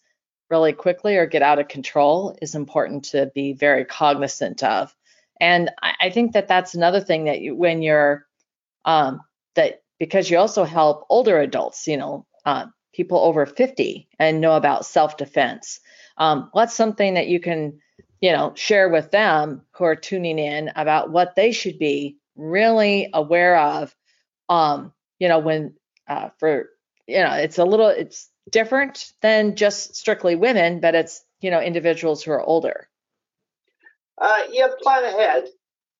really 0.50 0.72
quickly 0.72 1.16
or 1.16 1.26
get 1.26 1.42
out 1.42 1.58
of 1.58 1.68
control 1.68 2.36
is 2.42 2.54
important 2.54 3.04
to 3.04 3.30
be 3.34 3.52
very 3.52 3.84
cognizant 3.84 4.62
of. 4.62 4.94
And 5.40 5.70
I, 5.82 5.94
I 6.00 6.10
think 6.10 6.32
that 6.32 6.48
that's 6.48 6.74
another 6.74 7.00
thing 7.00 7.24
that 7.24 7.40
you, 7.40 7.54
when 7.54 7.82
you're 7.82 8.26
um, 8.84 9.20
that 9.54 9.82
because 9.98 10.30
you 10.30 10.38
also 10.38 10.64
help 10.64 11.06
older 11.08 11.38
adults, 11.38 11.86
you 11.86 11.96
know, 11.96 12.26
uh, 12.44 12.66
people 12.92 13.18
over 13.18 13.46
50 13.46 14.08
and 14.18 14.40
know 14.40 14.56
about 14.56 14.86
self-defense. 14.86 15.80
Um, 16.16 16.48
what's 16.52 16.74
something 16.74 17.14
that 17.14 17.28
you 17.28 17.38
can, 17.40 17.80
you 18.20 18.32
know, 18.32 18.52
share 18.56 18.88
with 18.88 19.10
them 19.10 19.62
who 19.72 19.84
are 19.84 19.96
tuning 19.96 20.38
in 20.38 20.70
about 20.74 21.10
what 21.10 21.34
they 21.36 21.52
should 21.52 21.78
be 21.78 22.18
really 22.36 23.10
aware 23.12 23.58
of? 23.58 23.94
Um, 24.48 24.92
you 25.18 25.28
know, 25.28 25.38
when 25.38 25.74
uh, 26.08 26.30
for 26.38 26.70
you 27.10 27.18
know, 27.18 27.34
it's 27.34 27.58
a 27.58 27.64
little, 27.64 27.88
it's 27.88 28.30
different 28.50 29.12
than 29.20 29.56
just 29.56 29.96
strictly 29.96 30.34
women, 30.34 30.80
but 30.80 30.94
it's 30.94 31.24
you 31.40 31.50
know 31.50 31.60
individuals 31.60 32.22
who 32.22 32.32
are 32.32 32.42
older. 32.42 32.88
Uh, 34.18 34.42
yeah, 34.50 34.68
plan 34.82 35.04
ahead. 35.04 35.48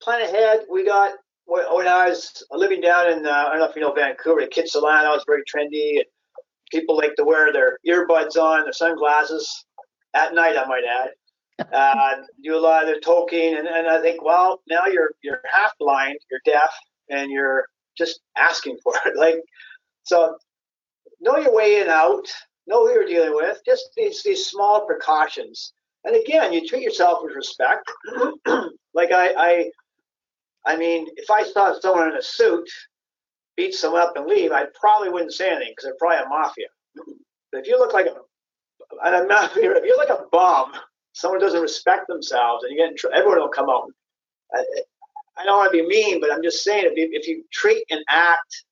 Plan 0.02 0.22
ahead. 0.22 0.60
We 0.70 0.84
got 0.84 1.12
when 1.46 1.88
I 1.88 2.08
was 2.08 2.44
living 2.50 2.80
down 2.80 3.10
in 3.12 3.26
uh, 3.26 3.30
I 3.30 3.50
don't 3.50 3.58
know 3.58 3.68
if 3.68 3.76
you 3.76 3.82
know 3.82 3.92
Vancouver, 3.92 4.46
Kitsilano 4.46 5.14
was 5.14 5.24
very 5.26 5.42
trendy. 5.42 5.96
And 5.96 6.04
people 6.70 6.96
like 6.96 7.14
to 7.16 7.24
wear 7.24 7.52
their 7.52 7.78
earbuds 7.86 8.36
on, 8.36 8.64
their 8.64 8.72
sunglasses 8.72 9.64
at 10.14 10.34
night. 10.34 10.56
I 10.56 10.66
might 10.66 10.84
add. 10.84 11.10
Uh, 11.72 12.22
do 12.42 12.56
a 12.56 12.58
lot 12.58 12.82
of 12.82 12.88
their 12.88 13.00
talking, 13.00 13.54
and, 13.54 13.68
and 13.68 13.86
I 13.86 14.00
think, 14.00 14.24
well, 14.24 14.62
now 14.68 14.86
you're 14.86 15.10
you're 15.22 15.42
half 15.50 15.72
blind, 15.78 16.18
you're 16.30 16.40
deaf, 16.46 16.70
and 17.10 17.30
you're 17.30 17.66
just 17.98 18.20
asking 18.36 18.78
for 18.82 18.94
it. 19.04 19.14
Like, 19.16 19.42
so 20.04 20.38
know 21.20 21.36
your 21.38 21.54
way 21.54 21.80
in 21.80 21.88
out, 21.88 22.24
know 22.66 22.86
who 22.86 22.92
you're 22.92 23.06
dealing 23.06 23.34
with. 23.34 23.60
Just 23.64 23.90
these 23.96 24.22
these 24.22 24.46
small 24.46 24.86
precautions. 24.86 25.72
And 26.04 26.16
again, 26.16 26.52
you 26.52 26.66
treat 26.66 26.82
yourself 26.82 27.18
with 27.22 27.34
respect. 27.34 27.90
like 28.94 29.12
I, 29.12 29.34
I, 29.36 29.70
I 30.66 30.76
mean, 30.76 31.08
if 31.16 31.30
I 31.30 31.44
saw 31.44 31.78
someone 31.78 32.08
in 32.08 32.16
a 32.16 32.22
suit 32.22 32.68
beat 33.56 33.74
someone 33.74 34.00
up 34.00 34.16
and 34.16 34.26
leave, 34.26 34.52
I 34.52 34.64
probably 34.80 35.10
wouldn't 35.10 35.34
say 35.34 35.50
anything 35.50 35.72
because 35.72 35.84
they're 35.84 35.96
probably 35.98 36.24
a 36.24 36.28
mafia. 36.28 36.68
But 37.52 37.60
if 37.60 37.66
you 37.66 37.78
look 37.78 37.92
like 37.92 38.06
a, 38.06 38.14
and 39.04 39.16
I'm 39.16 39.28
not, 39.28 39.50
if 39.56 39.84
you're 39.84 39.98
like 39.98 40.08
a 40.08 40.24
bum, 40.32 40.72
someone 41.12 41.40
doesn't 41.40 41.60
respect 41.60 42.08
themselves, 42.08 42.64
and 42.64 42.72
you 42.72 42.78
get 42.78 42.90
in 42.90 42.96
trouble, 42.96 43.16
everyone 43.18 43.40
will 43.40 43.48
come 43.48 43.68
out. 43.68 43.92
I, 44.54 44.64
I 45.36 45.44
don't 45.44 45.58
want 45.58 45.72
to 45.72 45.82
be 45.82 45.86
mean, 45.86 46.20
but 46.20 46.32
I'm 46.32 46.42
just 46.42 46.64
saying 46.64 46.84
if 46.86 46.96
you, 46.96 47.08
if 47.12 47.26
you 47.26 47.44
treat 47.52 47.84
and 47.90 48.02
act 48.08 48.64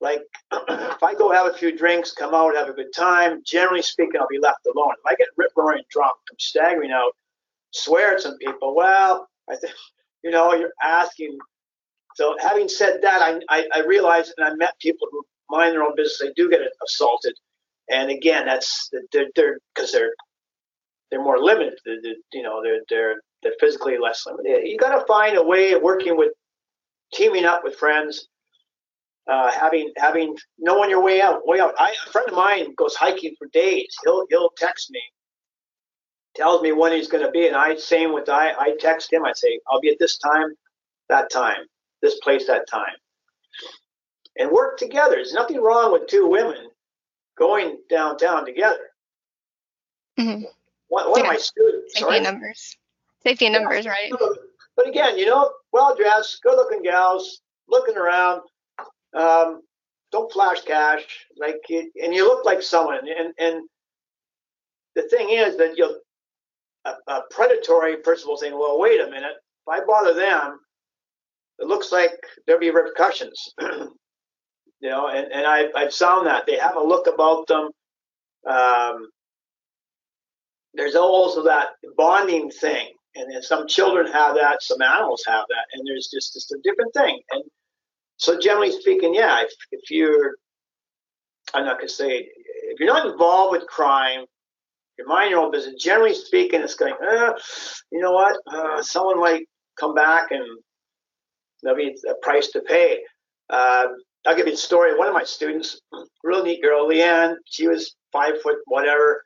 like 0.00 0.20
if 0.52 1.02
I 1.02 1.14
go 1.14 1.30
have 1.32 1.46
a 1.46 1.56
few 1.56 1.76
drinks, 1.76 2.12
come 2.12 2.34
out, 2.34 2.56
have 2.56 2.68
a 2.68 2.72
good 2.72 2.92
time, 2.94 3.42
generally 3.44 3.82
speaking, 3.82 4.20
I'll 4.20 4.28
be 4.28 4.38
left 4.38 4.66
alone. 4.66 4.94
If 4.98 5.12
I 5.12 5.14
get 5.16 5.28
rip 5.36 5.50
roaring 5.56 5.82
drunk, 5.90 6.14
I'm 6.30 6.38
staggering 6.38 6.92
out, 6.92 7.12
swear 7.72 8.14
at 8.14 8.20
some 8.20 8.36
people, 8.38 8.74
well, 8.74 9.28
I 9.50 9.56
think, 9.56 9.72
you 10.22 10.30
know, 10.30 10.54
you're 10.54 10.72
asking. 10.82 11.38
So 12.14 12.36
having 12.40 12.68
said 12.68 13.00
that, 13.02 13.22
I, 13.22 13.40
I, 13.48 13.66
I 13.74 13.80
realized 13.80 14.34
and 14.36 14.46
I 14.48 14.54
met 14.54 14.78
people 14.80 15.06
who 15.10 15.24
mind 15.50 15.72
their 15.72 15.82
own 15.82 15.94
business, 15.94 16.18
they 16.18 16.32
do 16.34 16.50
get 16.50 16.60
assaulted. 16.84 17.34
And 17.90 18.10
again, 18.10 18.46
that's 18.46 18.90
they're 19.12 19.28
they're 19.34 19.58
because 19.74 19.92
they're 19.92 20.12
they're 21.10 21.22
more 21.22 21.38
limited. 21.38 21.78
They're, 21.84 22.02
they're, 22.02 22.14
you 22.32 22.42
know, 22.42 22.62
they're 22.62 22.80
they're 22.88 23.22
they're 23.42 23.54
physically 23.60 23.98
less 23.98 24.26
limited. 24.26 24.66
You 24.66 24.76
got 24.76 24.98
to 24.98 25.06
find 25.06 25.36
a 25.36 25.42
way 25.42 25.72
of 25.72 25.82
working 25.82 26.16
with, 26.16 26.32
teaming 27.14 27.44
up 27.44 27.62
with 27.64 27.76
friends, 27.76 28.28
uh, 29.28 29.50
having 29.52 29.92
having 29.96 30.36
knowing 30.58 30.90
your 30.90 31.02
way 31.02 31.20
out, 31.20 31.46
way 31.46 31.60
out. 31.60 31.74
I, 31.78 31.94
a 32.06 32.10
friend 32.10 32.28
of 32.28 32.34
mine 32.34 32.74
goes 32.76 32.94
hiking 32.94 33.34
for 33.38 33.46
days. 33.48 33.94
He'll 34.04 34.26
he'll 34.30 34.50
text 34.56 34.90
me, 34.90 35.02
tells 36.34 36.62
me 36.62 36.72
when 36.72 36.92
he's 36.92 37.08
going 37.08 37.24
to 37.24 37.30
be, 37.30 37.46
and 37.46 37.56
I 37.56 37.76
same 37.76 38.12
with 38.14 38.28
I 38.28 38.52
I 38.58 38.76
text 38.80 39.12
him. 39.12 39.24
I 39.24 39.32
say 39.34 39.60
I'll 39.70 39.80
be 39.80 39.90
at 39.90 39.98
this 39.98 40.18
time, 40.18 40.54
that 41.08 41.30
time, 41.30 41.66
this 42.00 42.18
place, 42.20 42.46
that 42.46 42.66
time, 42.70 42.96
and 44.36 44.50
work 44.50 44.78
together. 44.78 45.16
There's 45.16 45.34
nothing 45.34 45.60
wrong 45.60 45.92
with 45.92 46.06
two 46.06 46.26
women 46.26 46.70
going 47.38 47.78
downtown 47.90 48.46
together. 48.46 48.90
Mm-hmm. 50.18 50.44
One, 50.88 51.10
one 51.10 51.20
yeah. 51.20 51.26
of 51.26 51.32
my 51.32 51.36
students. 51.36 51.94
Safety 51.94 52.00
sorry? 52.00 52.20
numbers. 52.20 52.76
Safety 53.22 53.44
yeah. 53.44 53.50
numbers, 53.52 53.86
right? 53.86 54.10
But 54.74 54.88
again, 54.88 55.18
you 55.18 55.26
know, 55.26 55.50
well 55.72 55.94
dressed, 55.96 56.40
good 56.42 56.56
looking 56.56 56.82
gals, 56.82 57.40
looking 57.68 57.96
around 57.96 58.42
um, 59.14 59.62
don't 60.12 60.32
flash 60.32 60.62
cash, 60.62 61.04
like, 61.36 61.60
and 61.70 62.14
you 62.14 62.26
look 62.26 62.44
like 62.44 62.62
someone. 62.62 62.98
And 62.98 63.34
and 63.38 63.68
the 64.94 65.02
thing 65.02 65.30
is 65.30 65.56
that 65.58 65.76
you'll 65.76 65.98
a, 66.84 67.12
a 67.12 67.22
predatory 67.30 67.96
person 67.98 68.28
will 68.28 68.36
say, 68.36 68.52
well, 68.52 68.78
wait 68.78 69.00
a 69.00 69.06
minute, 69.10 69.32
if 69.34 69.68
I 69.68 69.84
bother 69.84 70.14
them, 70.14 70.58
it 71.58 71.66
looks 71.66 71.92
like 71.92 72.12
there'll 72.46 72.60
be 72.60 72.70
repercussions. 72.70 73.52
you 73.60 74.90
know, 74.90 75.08
and, 75.08 75.32
and 75.32 75.46
I, 75.46 75.66
I've 75.74 75.94
found 75.94 76.26
that 76.26 76.46
they 76.46 76.56
have 76.56 76.76
a 76.76 76.82
look 76.82 77.06
about 77.06 77.46
them. 77.48 77.70
Um, 78.48 79.08
there's 80.74 80.94
also 80.94 81.42
that 81.44 81.70
bonding 81.96 82.50
thing, 82.50 82.88
and, 83.16 83.32
and 83.32 83.42
some 83.42 83.66
children 83.66 84.10
have 84.12 84.36
that, 84.36 84.62
some 84.62 84.80
animals 84.80 85.24
have 85.26 85.44
that, 85.48 85.66
and 85.72 85.86
there's 85.86 86.08
just 86.12 86.34
just 86.34 86.52
a 86.52 86.58
different 86.62 86.94
thing. 86.94 87.20
And 87.30 87.42
so 88.18 88.38
generally 88.38 88.72
speaking, 88.72 89.14
yeah, 89.14 89.40
if, 89.40 89.50
if 89.72 89.90
you're, 89.90 90.36
I'm 91.54 91.64
not 91.64 91.78
gonna 91.78 91.88
say, 91.88 92.28
if 92.70 92.78
you're 92.78 92.92
not 92.92 93.06
involved 93.06 93.52
with 93.52 93.66
crime, 93.66 94.26
your 94.98 95.40
own 95.40 95.50
business. 95.50 95.82
Generally 95.82 96.14
speaking, 96.14 96.60
it's 96.60 96.74
going, 96.74 96.94
uh, 96.94 97.32
you 97.90 98.00
know 98.00 98.12
what? 98.12 98.36
Uh, 98.46 98.82
someone 98.82 99.20
might 99.20 99.46
come 99.78 99.94
back 99.94 100.30
and 100.30 100.44
there'll 101.62 101.78
be 101.78 101.96
a 102.08 102.14
price 102.22 102.48
to 102.48 102.60
pay. 102.60 103.00
Uh, 103.50 103.86
I'll 104.26 104.36
give 104.36 104.46
you 104.46 104.54
a 104.54 104.56
story. 104.56 104.96
One 104.96 105.08
of 105.08 105.14
my 105.14 105.24
students, 105.24 105.80
real 106.22 106.44
neat 106.44 106.62
girl, 106.62 106.88
Leanne. 106.88 107.36
She 107.46 107.66
was 107.66 107.94
five 108.12 108.40
foot 108.42 108.56
whatever, 108.66 109.22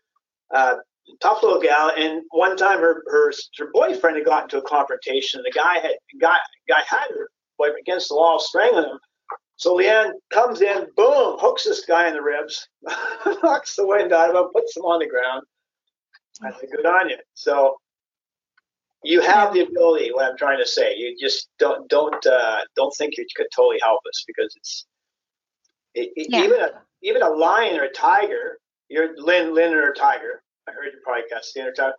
uh, 0.55 0.77
tough 1.21 1.43
little 1.43 1.61
gal. 1.61 1.93
And 1.97 2.23
one 2.31 2.57
time, 2.57 2.79
her 2.79 3.03
her 3.07 3.33
her 3.59 3.71
boyfriend 3.73 4.17
had 4.17 4.27
gotten 4.27 4.45
into 4.45 4.59
a 4.59 4.69
confrontation. 4.69 5.43
The 5.45 5.51
guy 5.51 5.79
had 5.79 5.97
guy 6.21 6.37
guy 6.69 6.83
had 6.87 7.09
her 7.11 7.29
against 7.79 8.09
the 8.09 8.17
wall, 8.17 8.39
strangling 8.39 8.85
him. 8.85 8.99
So 9.57 9.77
Leanne 9.77 10.13
comes 10.33 10.61
in, 10.61 10.87
boom, 10.97 11.39
hooks 11.39 11.65
this 11.65 11.85
guy 11.85 12.09
in 12.09 12.15
the 12.15 12.23
ribs, 12.23 12.69
knocks 13.43 13.77
the 13.77 13.87
wind 13.87 14.13
out 14.13 14.31
of 14.31 14.37
him, 14.37 14.51
puts 14.53 14.77
him 14.77 14.83
on 14.83 14.99
the 14.99 15.07
ground. 15.07 15.45
I 16.43 16.51
said, 16.59 16.71
good 16.75 16.87
on 16.87 17.11
you. 17.11 17.17
So 17.35 17.77
you 19.05 19.21
have 19.21 19.53
the 19.53 19.61
ability. 19.61 20.11
What 20.13 20.31
I'm 20.31 20.37
trying 20.37 20.59
to 20.59 20.67
say, 20.67 20.97
you 20.97 21.17
just 21.21 21.49
don't 21.59 21.89
don't 21.89 22.27
uh, 22.27 22.61
don't 22.77 22.95
think 22.97 23.17
you 23.17 23.27
could 23.37 23.47
totally 23.55 23.79
help 23.83 24.01
us 24.09 24.25
because 24.27 24.55
it's 24.57 24.87
it, 25.95 26.11
yeah. 26.17 26.45
even 26.45 26.61
a 26.61 26.71
even 27.03 27.23
a 27.23 27.31
lion 27.31 27.79
or 27.79 27.85
a 27.85 27.93
tiger. 27.93 28.59
You're 28.89 29.15
Lynn, 29.17 29.55
Lynn 29.55 29.75
or 29.75 29.91
a 29.91 29.95
tiger. 29.95 30.43
I 30.69 30.73
heard 30.73 30.87
you 30.87 31.01
probably 31.03 31.23
got 31.31 31.45
seen 31.45 31.65
or 31.65 31.73
tiger. 31.73 31.95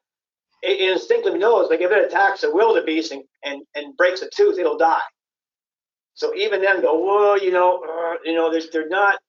It 0.61 0.91
instinctively 0.91 1.39
knows, 1.39 1.69
like 1.69 1.81
if 1.81 1.91
it 1.91 2.05
attacks 2.05 2.43
a 2.43 2.51
wildebeest 2.51 3.11
and, 3.11 3.23
and, 3.43 3.63
and 3.75 3.97
breaks 3.97 4.21
a 4.21 4.29
tooth, 4.33 4.57
it'll 4.57 4.77
die. 4.77 5.01
So 6.15 6.35
even 6.35 6.61
then, 6.61 6.81
go, 6.81 7.03
well, 7.03 7.41
you 7.41 7.51
know, 7.51 7.81
uh, 7.83 8.17
you 8.23 8.35
know, 8.35 8.51
they're 8.71 8.89
not. 8.89 9.19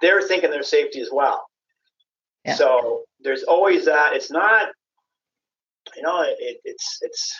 They're 0.00 0.22
thinking 0.22 0.50
their 0.50 0.62
safety 0.62 1.00
as 1.00 1.10
well. 1.12 1.46
Yeah. 2.44 2.54
So 2.54 3.04
there's 3.20 3.44
always 3.44 3.84
that. 3.86 4.14
It's 4.14 4.30
not, 4.30 4.68
you 5.96 6.02
know, 6.02 6.22
it, 6.22 6.60
it's 6.64 6.98
it's 7.02 7.34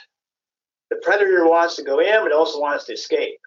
the 0.91 0.97
predator 1.03 1.47
wants 1.47 1.77
to 1.77 1.83
go 1.83 1.99
in, 2.01 2.23
but 2.23 2.33
also 2.33 2.61
wants 2.61 2.85
to 2.87 2.93
escape. 2.93 3.39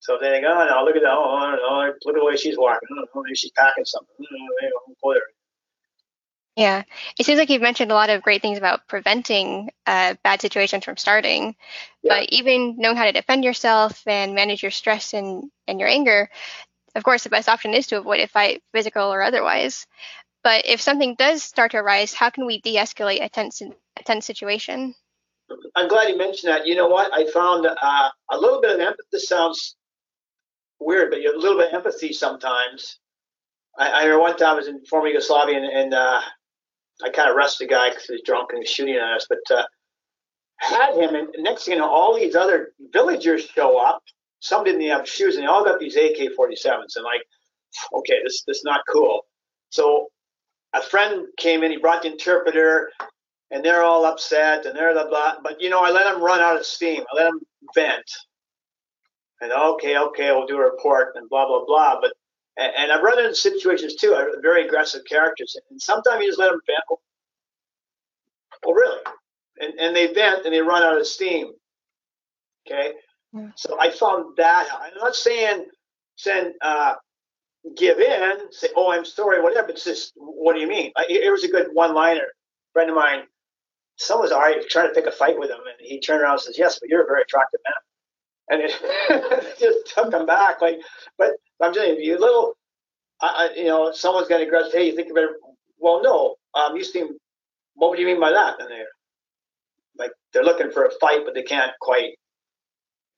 So 0.00 0.16
they 0.20 0.30
think, 0.30 0.46
oh 0.48 0.66
no, 0.68 0.84
look 0.84 0.96
at 0.96 1.02
that, 1.02 1.12
oh, 1.12 1.56
oh, 1.60 1.92
look 2.04 2.16
at 2.16 2.20
the 2.20 2.24
way 2.24 2.36
she's 2.36 2.56
walking. 2.56 2.88
Oh, 3.14 3.22
maybe 3.22 3.34
she's 3.34 3.50
packing 3.52 3.84
something. 3.84 4.14
Oh, 4.20 4.94
go 5.02 5.12
there. 5.12 5.22
Yeah, 6.58 6.82
it 7.16 7.24
seems 7.24 7.38
like 7.38 7.50
you've 7.50 7.62
mentioned 7.62 7.92
a 7.92 7.94
lot 7.94 8.10
of 8.10 8.20
great 8.20 8.42
things 8.42 8.58
about 8.58 8.88
preventing 8.88 9.70
uh, 9.86 10.16
bad 10.24 10.40
situations 10.40 10.84
from 10.84 10.96
starting. 10.96 11.54
Yeah. 12.02 12.18
But 12.18 12.30
even 12.30 12.74
knowing 12.78 12.96
how 12.96 13.04
to 13.04 13.12
defend 13.12 13.44
yourself 13.44 14.02
and 14.08 14.34
manage 14.34 14.60
your 14.60 14.72
stress 14.72 15.14
and, 15.14 15.52
and 15.68 15.78
your 15.78 15.88
anger, 15.88 16.28
of 16.96 17.04
course, 17.04 17.22
the 17.22 17.30
best 17.30 17.48
option 17.48 17.74
is 17.74 17.86
to 17.86 17.98
avoid 17.98 18.18
a 18.18 18.26
fight, 18.26 18.60
physical 18.74 19.04
or 19.04 19.22
otherwise. 19.22 19.86
But 20.42 20.66
if 20.66 20.80
something 20.80 21.14
does 21.16 21.44
start 21.44 21.70
to 21.70 21.76
arise, 21.76 22.12
how 22.12 22.28
can 22.28 22.44
we 22.44 22.60
de-escalate 22.60 23.24
a 23.24 23.28
tense 23.28 23.62
a 23.62 24.02
tense 24.02 24.26
situation? 24.26 24.96
I'm 25.76 25.86
glad 25.86 26.08
you 26.08 26.18
mentioned 26.18 26.52
that. 26.52 26.66
You 26.66 26.74
know 26.74 26.88
what? 26.88 27.12
I 27.14 27.30
found 27.30 27.66
uh, 27.66 28.10
a 28.32 28.36
little 28.36 28.60
bit 28.60 28.74
of 28.74 28.80
empathy. 28.80 29.06
This 29.12 29.28
sounds 29.28 29.76
weird, 30.80 31.10
but 31.10 31.20
a 31.20 31.38
little 31.38 31.56
bit 31.56 31.68
of 31.68 31.74
empathy 31.74 32.12
sometimes. 32.12 32.98
I, 33.78 33.90
I 33.90 34.02
remember 34.06 34.22
one 34.22 34.36
time 34.36 34.54
I 34.54 34.54
was 34.54 34.66
in 34.66 34.84
former 34.86 35.06
Yugoslavia 35.06 35.58
and, 35.58 35.66
and 35.66 35.94
uh, 35.94 36.20
I 37.04 37.10
kind 37.10 37.30
of 37.30 37.36
arrested 37.36 37.68
the 37.68 37.72
guy 37.72 37.90
because 37.90 38.04
he 38.04 38.12
was 38.12 38.22
drunk 38.24 38.50
and 38.52 38.62
he's 38.62 38.70
shooting 38.70 38.96
at 38.96 39.02
us, 39.02 39.26
but 39.28 39.56
uh, 39.56 39.64
had 40.58 40.94
him. 40.94 41.14
And 41.14 41.28
next 41.38 41.64
thing 41.64 41.74
you 41.74 41.80
know, 41.80 41.88
all 41.88 42.16
these 42.16 42.34
other 42.34 42.72
villagers 42.92 43.44
show 43.44 43.78
up. 43.78 44.02
Some 44.40 44.64
didn't 44.64 44.82
have 44.88 45.08
shoes, 45.08 45.36
and 45.36 45.44
they 45.44 45.48
all 45.48 45.64
got 45.64 45.80
these 45.80 45.96
AK-47s. 45.96 46.96
And 46.96 47.04
like, 47.04 47.22
okay, 47.94 48.20
this 48.24 48.42
this 48.46 48.58
is 48.58 48.64
not 48.64 48.82
cool. 48.90 49.26
So 49.70 50.08
a 50.74 50.82
friend 50.82 51.26
came 51.36 51.62
in. 51.62 51.72
He 51.72 51.76
brought 51.76 52.02
the 52.02 52.12
interpreter, 52.12 52.90
and 53.50 53.64
they're 53.64 53.82
all 53.82 54.04
upset, 54.04 54.66
and 54.66 54.76
they're 54.76 54.94
the 54.94 55.06
blah. 55.08 55.36
But 55.42 55.60
you 55.60 55.70
know, 55.70 55.80
I 55.80 55.90
let 55.90 56.04
them 56.04 56.22
run 56.22 56.40
out 56.40 56.56
of 56.56 56.64
steam. 56.64 57.02
I 57.12 57.16
let 57.16 57.24
them 57.24 57.40
vent. 57.74 58.10
And 59.40 59.52
okay, 59.52 59.96
okay, 59.98 60.32
we'll 60.32 60.46
do 60.46 60.56
a 60.56 60.70
report 60.70 61.12
and 61.14 61.28
blah 61.28 61.46
blah 61.46 61.64
blah. 61.64 62.00
But 62.00 62.12
and, 62.58 62.72
and 62.76 62.92
I've 62.92 63.02
run 63.02 63.18
into 63.18 63.34
situations 63.34 63.94
too, 63.94 64.16
very 64.42 64.66
aggressive 64.66 65.02
characters, 65.08 65.56
and 65.70 65.80
sometimes 65.80 66.22
you 66.22 66.28
just 66.28 66.38
let 66.38 66.50
them 66.50 66.60
vent. 66.66 67.00
Well, 68.64 68.74
really, 68.74 69.00
and 69.60 69.78
and 69.78 69.96
they 69.96 70.12
vent 70.12 70.44
and 70.44 70.54
they 70.54 70.60
run 70.60 70.82
out 70.82 70.98
of 70.98 71.06
steam. 71.06 71.52
Okay, 72.66 72.92
yeah. 73.32 73.48
so 73.56 73.78
I 73.80 73.90
found 73.90 74.36
that. 74.36 74.68
I'm 74.72 74.94
not 75.00 75.14
saying 75.14 75.66
saying 76.16 76.54
uh, 76.60 76.94
give 77.76 78.00
in, 78.00 78.52
say 78.52 78.68
oh 78.76 78.90
I'm 78.90 79.04
sorry, 79.04 79.40
whatever. 79.40 79.70
It's 79.70 79.84
just 79.84 80.12
what 80.16 80.54
do 80.54 80.60
you 80.60 80.68
mean? 80.68 80.92
It 81.08 81.30
was 81.30 81.44
a 81.44 81.48
good 81.48 81.68
one-liner. 81.72 82.26
Friend 82.72 82.90
of 82.90 82.96
mine, 82.96 83.22
someone 83.96 84.24
was 84.24 84.32
already 84.32 84.66
trying 84.68 84.88
to 84.88 84.94
pick 84.94 85.06
a 85.06 85.12
fight 85.12 85.38
with 85.38 85.50
him, 85.50 85.58
and 85.58 85.86
he 85.86 86.00
turned 86.00 86.22
around 86.22 86.32
and 86.32 86.42
says, 86.42 86.58
"Yes, 86.58 86.78
but 86.80 86.88
you're 86.88 87.02
a 87.02 87.06
very 87.06 87.22
attractive 87.22 87.60
man." 87.64 87.74
and 88.50 88.62
it 88.64 89.56
just 89.60 89.94
took 89.94 90.12
him 90.12 90.26
back. 90.26 90.60
Like, 90.60 90.80
but 91.16 91.32
I'm 91.60 91.72
telling 91.72 91.96
you, 91.96 92.12
you 92.12 92.18
little, 92.18 92.54
I, 93.20 93.50
you 93.56 93.64
know, 93.64 93.92
someone's 93.92 94.28
got 94.28 94.40
aggressive. 94.40 94.72
Hey, 94.72 94.86
you 94.86 94.96
think 94.96 95.10
about 95.10 95.24
it? 95.24 95.30
Well, 95.78 96.02
no. 96.02 96.36
Um, 96.54 96.76
you 96.76 96.84
seem. 96.84 97.16
What 97.74 97.90
would 97.90 97.98
you 97.98 98.06
mean 98.06 98.20
by 98.20 98.32
that? 98.32 98.60
And 98.60 98.70
they're 98.70 98.86
like, 99.96 100.12
they're 100.32 100.44
looking 100.44 100.70
for 100.70 100.84
a 100.84 100.90
fight, 101.00 101.22
but 101.24 101.34
they 101.34 101.42
can't 101.42 101.72
quite. 101.80 102.12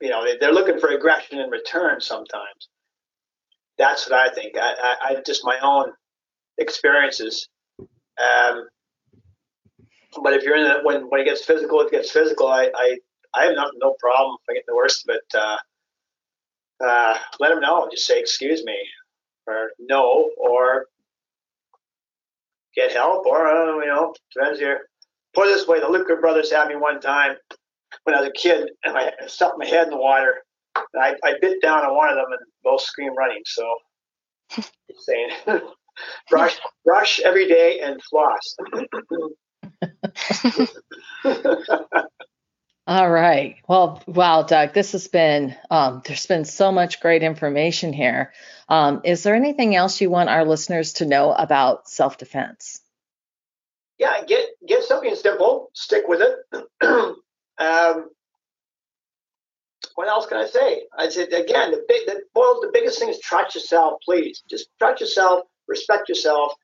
You 0.01 0.11
know, 0.11 0.25
they're 0.41 0.53
looking 0.53 0.79
for 0.79 0.89
aggression 0.89 1.39
in 1.39 1.51
return 1.51 2.01
sometimes. 2.01 2.69
That's 3.79 4.09
what 4.09 4.19
I 4.19 4.33
think. 4.35 4.57
I, 4.57 4.75
I, 4.83 4.97
I 5.09 5.23
just 5.25 5.45
my 5.45 5.59
own 5.63 5.93
experiences. 6.59 7.49
Um, 7.79 8.67
but 10.23 10.33
if 10.35 10.43
you're 10.43 10.57
in 10.57 10.67
it 10.71 10.85
when 10.85 11.09
when 11.11 11.21
it 11.21 11.25
gets 11.25 11.45
physical, 11.45 11.81
it 11.81 11.91
gets 11.91 12.11
physical. 12.11 12.49
I, 12.49 12.71
I 12.75 12.99
I 13.35 13.45
have 13.45 13.55
not, 13.55 13.73
no 13.77 13.95
problem 14.01 14.37
if 14.41 14.51
I 14.51 14.55
get 14.55 14.65
the 14.67 14.75
worst 14.75 15.09
of 15.09 15.15
it. 15.15 15.23
Uh, 15.35 15.57
uh, 16.85 17.17
let 17.39 17.51
them 17.51 17.61
know. 17.61 17.89
Just 17.91 18.07
say 18.07 18.21
excuse 18.21 18.65
me, 18.65 18.77
or 19.47 19.71
no, 19.79 20.31
or 20.37 20.87
get 22.75 22.93
help, 22.93 23.27
or 23.27 23.47
uh, 23.47 23.79
you 23.79 23.87
know, 23.87 24.15
depends 24.35 24.59
here. 24.59 24.89
Put 25.35 25.49
it 25.49 25.55
this 25.55 25.67
way: 25.67 25.81
the 25.81 25.89
Liquor 25.89 26.21
brothers 26.21 26.51
had 26.51 26.69
me 26.69 26.77
one 26.77 27.01
time 27.01 27.37
when 28.05 28.15
I 28.15 28.21
was 28.21 28.29
a 28.29 28.33
kid, 28.33 28.71
and 28.85 28.97
I 28.97 29.13
stuck 29.27 29.55
my 29.59 29.67
head 29.67 29.85
in 29.85 29.91
the 29.91 29.97
water. 29.97 30.43
And 30.95 31.03
I, 31.03 31.15
I 31.25 31.35
bit 31.41 31.61
down 31.61 31.85
on 31.85 31.97
one 31.97 32.09
of 32.11 32.17
them, 32.17 32.27
and 32.31 32.41
both 32.63 32.81
screamed 32.81 33.17
running. 33.19 33.43
So, 33.45 33.75
saying, 35.01 35.31
brush, 36.31 36.59
brush 36.85 37.21
every 37.21 37.49
day 37.49 37.81
and 37.81 38.01
floss. 38.03 38.57
All 42.87 43.11
right. 43.11 43.57
Well, 43.69 44.03
wow, 44.07 44.43
Doug, 44.43 44.73
this 44.73 44.93
has 44.93 45.07
been, 45.07 45.55
um, 45.71 46.03
there's 46.05 46.27
been 46.27 46.45
so 46.45 46.73
much 46.73 47.01
great 47.01 47.23
information 47.23 47.93
here. 47.93 48.33
Um, 48.69 49.03
is 49.05 49.23
there 49.23 49.35
anything 49.35 49.77
else 49.77 50.01
you 50.01 50.11
want 50.11 50.31
our 50.31 50.45
listeners 50.45 50.95
to 50.95 51.07
know 51.07 51.33
about 51.33 51.89
self 51.89 52.19
defense? 52.19 52.81
Yeah, 53.99 54.25
get 54.27 54.47
get 54.67 54.83
something 54.85 55.15
simple, 55.15 55.71
stick 55.75 56.05
with 56.09 56.23
it. 56.23 56.65
um, 57.59 58.11
what 59.95 60.09
else 60.09 60.27
can 60.27 60.39
I 60.39 60.47
say? 60.47 60.85
I 60.97 61.09
said 61.11 61.29
again, 61.33 61.73
the 61.73 61.85
big, 61.87 62.07
the 62.07 62.23
boils, 62.35 62.61
the 62.63 62.71
biggest 62.73 62.99
thing 62.99 63.11
is 63.11 63.21
trust 63.21 63.55
yourself, 63.55 64.01
please. 64.03 64.43
Just 64.49 64.69
trust 64.79 65.01
yourself, 65.03 65.45
respect 65.69 66.09
yourself, 66.09 66.55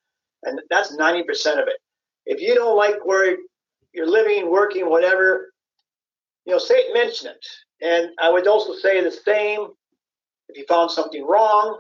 and 0.45 0.61
that's 0.71 0.97
ninety 0.97 1.25
percent 1.25 1.61
of 1.61 1.69
it. 1.69 1.77
If 2.25 2.41
you 2.41 2.55
don't 2.55 2.77
like 2.77 3.05
where 3.05 3.37
you're 3.93 4.09
living, 4.09 4.51
working, 4.51 4.89
whatever, 4.89 5.53
you 6.47 6.53
know, 6.53 6.59
say 6.59 6.93
mention 6.93 7.31
it. 7.31 7.47
And 7.83 8.11
I 8.19 8.31
would 8.31 8.47
also 8.47 8.75
say 8.75 9.03
the 9.03 9.11
same 9.11 9.69
if 10.49 10.57
you 10.57 10.65
found 10.67 10.91
something 10.91 11.27
wrong. 11.27 11.79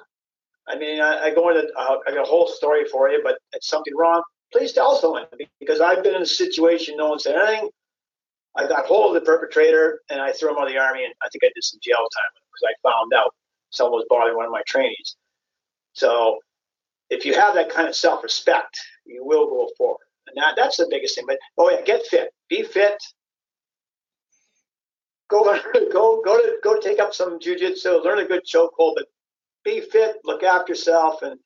I 0.68 0.76
mean, 0.76 1.00
I, 1.00 1.26
I 1.26 1.34
go 1.34 1.48
into 1.50 1.66
uh, 1.76 1.98
I 2.06 2.10
got 2.10 2.26
a 2.26 2.28
whole 2.28 2.48
story 2.48 2.84
for 2.90 3.08
you, 3.08 3.20
but 3.22 3.38
it's 3.52 3.68
something 3.68 3.94
wrong. 3.96 4.22
Please 4.52 4.72
tell 4.72 4.96
someone 4.96 5.24
because 5.60 5.80
I've 5.80 6.02
been 6.02 6.14
in 6.14 6.22
a 6.22 6.26
situation 6.26 6.96
no 6.96 7.08
one 7.08 7.18
said 7.18 7.36
anything. 7.36 7.70
I 8.56 8.66
got 8.66 8.86
hold 8.86 9.14
of 9.14 9.22
the 9.22 9.26
perpetrator 9.26 10.00
and 10.10 10.20
I 10.20 10.32
threw 10.32 10.50
him 10.50 10.56
out 10.56 10.66
of 10.66 10.72
the 10.72 10.78
army, 10.78 11.04
and 11.04 11.14
I 11.22 11.28
think 11.28 11.44
I 11.44 11.50
did 11.54 11.62
some 11.62 11.78
jail 11.82 11.98
time 11.98 12.32
because 12.34 12.74
I 12.74 12.88
found 12.88 13.12
out 13.14 13.34
someone 13.70 13.92
was 13.92 14.06
bothering 14.08 14.36
one 14.36 14.46
of 14.46 14.52
my 14.52 14.62
trainees. 14.66 15.16
So 15.92 16.38
if 17.10 17.24
you 17.24 17.34
have 17.34 17.54
that 17.54 17.70
kind 17.70 17.88
of 17.88 17.94
self-respect, 17.94 18.78
you 19.04 19.24
will 19.24 19.46
go 19.46 19.70
forward, 19.78 20.04
and 20.26 20.36
that, 20.42 20.54
that's 20.56 20.78
the 20.78 20.88
biggest 20.90 21.14
thing. 21.14 21.24
But 21.26 21.38
oh 21.58 21.70
yeah, 21.70 21.82
get 21.82 22.04
fit, 22.06 22.32
be 22.48 22.62
fit, 22.62 23.02
go 25.28 25.44
go 25.92 26.22
go 26.24 26.38
to 26.38 26.56
go 26.62 26.78
take 26.80 26.98
up 26.98 27.14
some 27.14 27.38
jujitsu, 27.38 28.04
learn 28.04 28.18
a 28.18 28.26
good 28.26 28.42
chokehold, 28.44 28.94
but 28.96 29.06
be 29.64 29.80
fit, 29.80 30.16
look 30.24 30.42
after 30.42 30.72
yourself, 30.72 31.22
and 31.22 31.38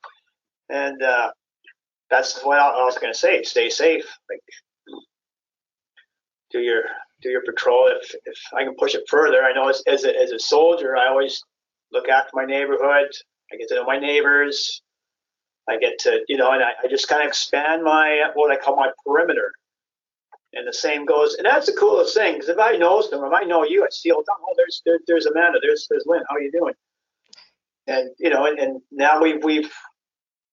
and 0.68 1.02
uh, 1.02 1.30
that's 2.10 2.40
what 2.42 2.58
I 2.58 2.84
was 2.84 2.98
going 2.98 3.12
to 3.12 3.18
say. 3.18 3.42
Stay 3.42 3.70
safe. 3.70 4.06
Like 4.28 4.40
do 6.50 6.60
your 6.60 6.82
do 7.22 7.30
your 7.30 7.42
patrol. 7.42 7.88
If 7.88 8.14
if 8.24 8.38
I 8.56 8.64
can 8.64 8.74
push 8.78 8.94
it 8.94 9.04
further, 9.08 9.42
I 9.42 9.52
know 9.52 9.68
as 9.68 9.82
as 9.86 10.04
a, 10.04 10.16
as 10.20 10.32
a 10.32 10.38
soldier, 10.38 10.96
I 10.96 11.08
always 11.08 11.42
look 11.92 12.08
after 12.08 12.30
my 12.34 12.44
neighborhood. 12.44 13.08
I 13.52 13.56
get 13.56 13.68
to 13.68 13.76
know 13.76 13.84
my 13.84 13.98
neighbors. 13.98 14.82
I 15.68 15.78
get 15.78 15.98
to 16.00 16.20
you 16.28 16.36
know, 16.36 16.50
and 16.52 16.62
I, 16.62 16.70
I 16.84 16.88
just 16.88 17.08
kind 17.08 17.22
of 17.22 17.28
expand 17.28 17.82
my 17.84 18.30
what 18.34 18.50
I 18.50 18.56
call 18.56 18.76
my 18.76 18.90
perimeter. 19.06 19.52
And 20.52 20.66
the 20.66 20.72
same 20.72 21.06
goes, 21.06 21.34
and 21.34 21.46
that's 21.46 21.66
the 21.66 21.72
coolest 21.72 22.14
thing 22.14 22.34
because 22.34 22.48
if 22.48 22.58
I 22.58 22.72
know 22.72 23.00
them, 23.08 23.22
if 23.22 23.32
I 23.32 23.44
know 23.44 23.64
you, 23.64 23.84
I 23.84 23.88
see 23.90 24.10
all 24.10 24.22
the 24.22 24.26
time. 24.32 24.42
Oh, 24.42 24.54
there's 24.56 24.82
there, 24.84 24.98
there's 25.06 25.26
Amanda, 25.26 25.60
there's 25.62 25.86
there's 25.88 26.04
Lynn. 26.06 26.22
How 26.28 26.36
are 26.36 26.40
you 26.40 26.50
doing? 26.50 26.74
And 27.86 28.10
you 28.18 28.30
know, 28.30 28.46
and, 28.46 28.58
and 28.58 28.82
now 28.90 29.20
we've 29.22 29.42
we've 29.44 29.72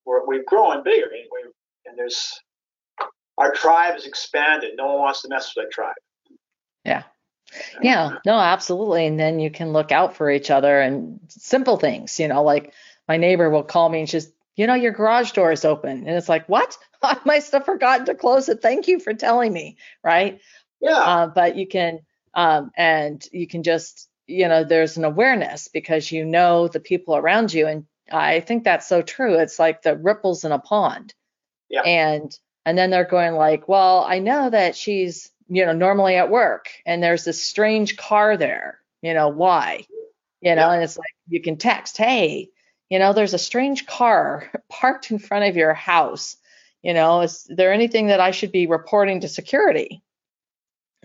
we're, 0.04 0.24
we've 0.24 0.46
grown 0.46 0.84
bigger, 0.84 1.06
and, 1.06 1.28
we 1.32 1.50
and 1.86 1.98
there's 1.98 2.40
our 3.38 3.52
tribe 3.52 3.94
has 3.94 4.06
expanded. 4.06 4.74
No 4.76 4.86
one 4.86 4.98
wants 5.00 5.22
to 5.22 5.28
mess 5.28 5.52
with 5.56 5.66
that 5.66 5.72
tribe. 5.72 5.96
Yeah. 6.84 7.02
Yeah, 7.80 8.18
no, 8.26 8.34
absolutely. 8.34 9.06
And 9.06 9.18
then 9.18 9.40
you 9.40 9.50
can 9.50 9.72
look 9.72 9.90
out 9.90 10.16
for 10.16 10.30
each 10.30 10.50
other 10.50 10.80
and 10.80 11.18
simple 11.28 11.78
things, 11.78 12.20
you 12.20 12.28
know, 12.28 12.42
like 12.42 12.74
my 13.08 13.16
neighbor 13.16 13.48
will 13.48 13.62
call 13.62 13.88
me 13.88 14.00
and 14.00 14.08
she's, 14.08 14.30
you 14.58 14.66
know, 14.66 14.74
your 14.74 14.92
garage 14.92 15.30
door 15.32 15.52
is 15.52 15.64
open. 15.64 16.06
And 16.06 16.16
it's 16.16 16.28
like, 16.28 16.48
what? 16.48 16.76
I 17.02 17.16
must 17.24 17.52
have 17.52 17.64
forgotten 17.64 18.06
to 18.06 18.14
close 18.14 18.48
it. 18.48 18.60
Thank 18.60 18.88
you 18.88 18.98
for 18.98 19.14
telling 19.14 19.52
me. 19.52 19.76
Right. 20.02 20.40
Yeah. 20.80 20.98
Uh, 20.98 21.26
but 21.28 21.56
you 21.56 21.66
can, 21.66 22.00
um, 22.34 22.72
and 22.76 23.24
you 23.32 23.46
can 23.46 23.62
just, 23.62 24.08
you 24.26 24.48
know, 24.48 24.64
there's 24.64 24.96
an 24.96 25.04
awareness 25.04 25.68
because 25.68 26.10
you 26.10 26.24
know 26.24 26.66
the 26.66 26.80
people 26.80 27.16
around 27.16 27.54
you. 27.54 27.68
And 27.68 27.86
I 28.10 28.40
think 28.40 28.64
that's 28.64 28.88
so 28.88 29.00
true. 29.00 29.38
It's 29.38 29.60
like 29.60 29.82
the 29.82 29.96
ripples 29.96 30.44
in 30.44 30.50
a 30.50 30.58
pond. 30.58 31.14
Yeah. 31.70 31.82
And, 31.82 32.36
and 32.66 32.76
then 32.76 32.90
they're 32.90 33.04
going 33.04 33.34
like, 33.34 33.68
well, 33.68 34.04
I 34.04 34.18
know 34.18 34.50
that 34.50 34.74
she's, 34.74 35.30
you 35.48 35.66
know, 35.66 35.72
normally 35.72 36.16
at 36.16 36.30
work 36.30 36.68
and 36.84 37.00
there's 37.00 37.24
this 37.24 37.46
strange 37.46 37.96
car 37.96 38.36
there. 38.36 38.80
You 39.02 39.14
know, 39.14 39.28
why? 39.28 39.86
You 40.40 40.56
know, 40.56 40.66
yeah. 40.68 40.72
and 40.72 40.82
it's 40.82 40.98
like 40.98 41.14
you 41.28 41.40
can 41.40 41.58
text, 41.58 41.96
hey, 41.96 42.50
you 42.90 42.98
know, 42.98 43.12
there's 43.12 43.34
a 43.34 43.38
strange 43.38 43.86
car 43.86 44.50
parked 44.68 45.10
in 45.10 45.18
front 45.18 45.44
of 45.44 45.56
your 45.56 45.74
house 45.74 46.36
You 46.82 46.94
know, 46.94 47.22
is 47.22 47.44
there 47.48 47.72
anything 47.72 48.08
that 48.08 48.20
I 48.20 48.30
should 48.30 48.52
be 48.52 48.66
reporting 48.66 49.20
to 49.20 49.28
security? 49.28 50.02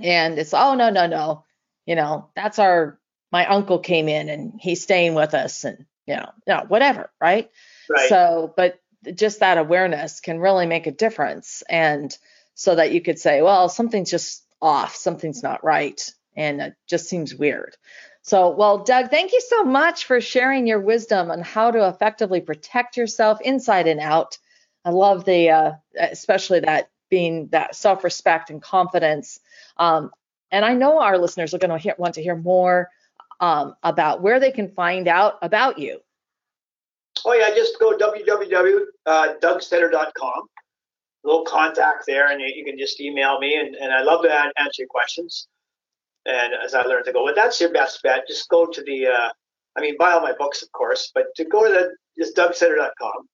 And 0.01 0.37
it's, 0.37 0.53
oh, 0.53 0.75
no, 0.75 0.89
no, 0.89 1.07
no. 1.07 1.45
You 1.85 1.95
know, 1.95 2.29
that's 2.35 2.59
our, 2.59 2.99
my 3.31 3.45
uncle 3.47 3.79
came 3.79 4.07
in 4.07 4.29
and 4.29 4.53
he's 4.59 4.83
staying 4.83 5.15
with 5.15 5.33
us 5.33 5.63
and, 5.63 5.85
you 6.05 6.15
know, 6.15 6.29
no, 6.47 6.65
whatever. 6.67 7.09
Right. 7.19 7.49
Right. 7.89 8.09
So, 8.09 8.53
but 8.55 8.79
just 9.15 9.39
that 9.39 9.57
awareness 9.57 10.21
can 10.21 10.39
really 10.39 10.65
make 10.65 10.87
a 10.87 10.91
difference. 10.91 11.63
And 11.67 12.15
so 12.53 12.75
that 12.75 12.91
you 12.91 13.01
could 13.01 13.19
say, 13.19 13.41
well, 13.41 13.67
something's 13.67 14.11
just 14.11 14.43
off, 14.61 14.95
something's 14.95 15.43
not 15.43 15.63
right. 15.63 15.99
And 16.35 16.61
it 16.61 16.75
just 16.87 17.09
seems 17.09 17.35
weird. 17.35 17.75
So, 18.23 18.49
well, 18.49 18.79
Doug, 18.79 19.09
thank 19.09 19.33
you 19.33 19.41
so 19.41 19.65
much 19.65 20.05
for 20.05 20.21
sharing 20.21 20.65
your 20.65 20.79
wisdom 20.79 21.29
on 21.29 21.41
how 21.41 21.71
to 21.71 21.89
effectively 21.89 22.39
protect 22.39 22.95
yourself 22.95 23.41
inside 23.41 23.85
and 23.85 23.99
out. 23.99 24.37
I 24.85 24.91
love 24.91 25.25
the, 25.25 25.49
uh, 25.49 25.71
especially 25.99 26.61
that 26.61 26.89
being 27.09 27.47
that 27.47 27.75
self 27.75 28.05
respect 28.05 28.49
and 28.49 28.61
confidence. 28.61 29.41
Um, 29.75 30.09
and 30.51 30.63
I 30.63 30.73
know 30.73 31.01
our 31.01 31.17
listeners 31.17 31.53
are 31.53 31.57
going 31.57 31.77
to 31.77 31.95
want 31.97 32.13
to 32.15 32.23
hear 32.23 32.37
more 32.37 32.87
um, 33.41 33.75
about 33.83 34.21
where 34.21 34.39
they 34.39 34.51
can 34.51 34.69
find 34.69 35.09
out 35.09 35.37
about 35.41 35.77
you. 35.77 35.99
Oh, 37.25 37.33
yeah, 37.33 37.53
just 37.53 37.77
go 37.77 37.97
www.dougsetter.com. 37.97 38.87
Uh, 39.05 40.41
little 41.25 41.45
contact 41.45 42.05
there, 42.07 42.31
and 42.31 42.41
you, 42.41 42.51
you, 42.55 42.65
can 42.65 42.77
just 42.77 42.99
email 42.99 43.39
me, 43.39 43.55
and, 43.55 43.75
and 43.75 43.93
I 43.93 44.01
love 44.01 44.23
to 44.23 44.33
answer 44.33 44.81
your 44.81 44.87
questions. 44.87 45.47
And 46.25 46.53
as 46.63 46.73
I 46.73 46.83
learned 46.83 47.05
to 47.05 47.13
go, 47.13 47.23
well, 47.23 47.35
that's 47.35 47.59
your 47.59 47.71
best 47.71 48.01
bet. 48.03 48.27
Just 48.27 48.49
go 48.49 48.65
to 48.65 48.83
the, 48.83 49.07
uh, 49.07 49.29
I 49.75 49.81
mean, 49.81 49.95
buy 49.97 50.11
all 50.11 50.21
my 50.21 50.33
books, 50.37 50.61
of 50.61 50.71
course, 50.71 51.11
but 51.13 51.25
to 51.35 51.45
go 51.45 51.63
to 51.65 51.69
the, 51.69 51.95
just 52.17 52.35
dougsetter.com. 52.35 53.27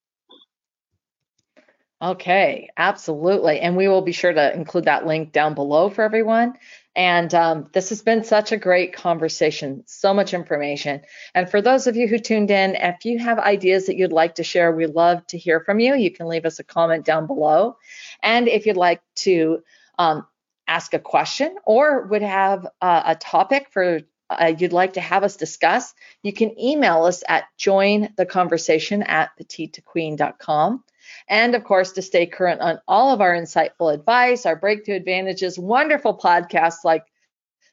Okay, 2.02 2.70
absolutely. 2.78 3.60
And 3.60 3.76
we 3.76 3.86
will 3.86 4.00
be 4.00 4.12
sure 4.12 4.32
to 4.32 4.54
include 4.54 4.86
that 4.86 5.06
link 5.06 5.32
down 5.32 5.54
below 5.54 5.90
for 5.90 6.02
everyone. 6.02 6.54
And 6.96 7.32
um, 7.34 7.68
this 7.72 7.90
has 7.90 8.00
been 8.02 8.24
such 8.24 8.52
a 8.52 8.56
great 8.56 8.94
conversation, 8.94 9.84
so 9.86 10.14
much 10.14 10.32
information. 10.32 11.02
And 11.34 11.48
for 11.48 11.60
those 11.60 11.86
of 11.86 11.96
you 11.96 12.08
who 12.08 12.18
tuned 12.18 12.50
in, 12.50 12.74
if 12.74 13.04
you 13.04 13.18
have 13.18 13.38
ideas 13.38 13.86
that 13.86 13.96
you'd 13.96 14.12
like 14.12 14.36
to 14.36 14.44
share, 14.44 14.72
we 14.72 14.86
love 14.86 15.24
to 15.28 15.38
hear 15.38 15.60
from 15.60 15.78
you. 15.78 15.94
You 15.94 16.10
can 16.10 16.26
leave 16.26 16.46
us 16.46 16.58
a 16.58 16.64
comment 16.64 17.04
down 17.04 17.26
below. 17.26 17.76
And 18.22 18.48
if 18.48 18.64
you'd 18.64 18.78
like 18.78 19.02
to 19.16 19.62
um, 19.98 20.26
ask 20.70 20.94
a 20.94 20.98
question 21.00 21.56
or 21.66 22.06
would 22.06 22.22
have 22.22 22.66
uh, 22.80 23.02
a 23.06 23.14
topic 23.16 23.66
for 23.72 24.00
uh, 24.30 24.54
you'd 24.56 24.72
like 24.72 24.92
to 24.92 25.00
have 25.00 25.24
us 25.24 25.36
discuss, 25.36 25.92
you 26.22 26.32
can 26.32 26.58
email 26.58 27.02
us 27.02 27.24
at 27.28 27.44
jointheconversation 27.58 29.06
at 29.06 29.30
petitetoqueen.com. 29.38 30.84
And 31.28 31.56
of 31.56 31.64
course, 31.64 31.92
to 31.92 32.02
stay 32.02 32.26
current 32.26 32.60
on 32.60 32.80
all 32.86 33.12
of 33.12 33.20
our 33.20 33.34
insightful 33.34 33.92
advice, 33.92 34.46
our 34.46 34.54
breakthrough 34.54 34.94
advantages, 34.94 35.58
wonderful 35.58 36.16
podcasts 36.16 36.84
like 36.84 37.04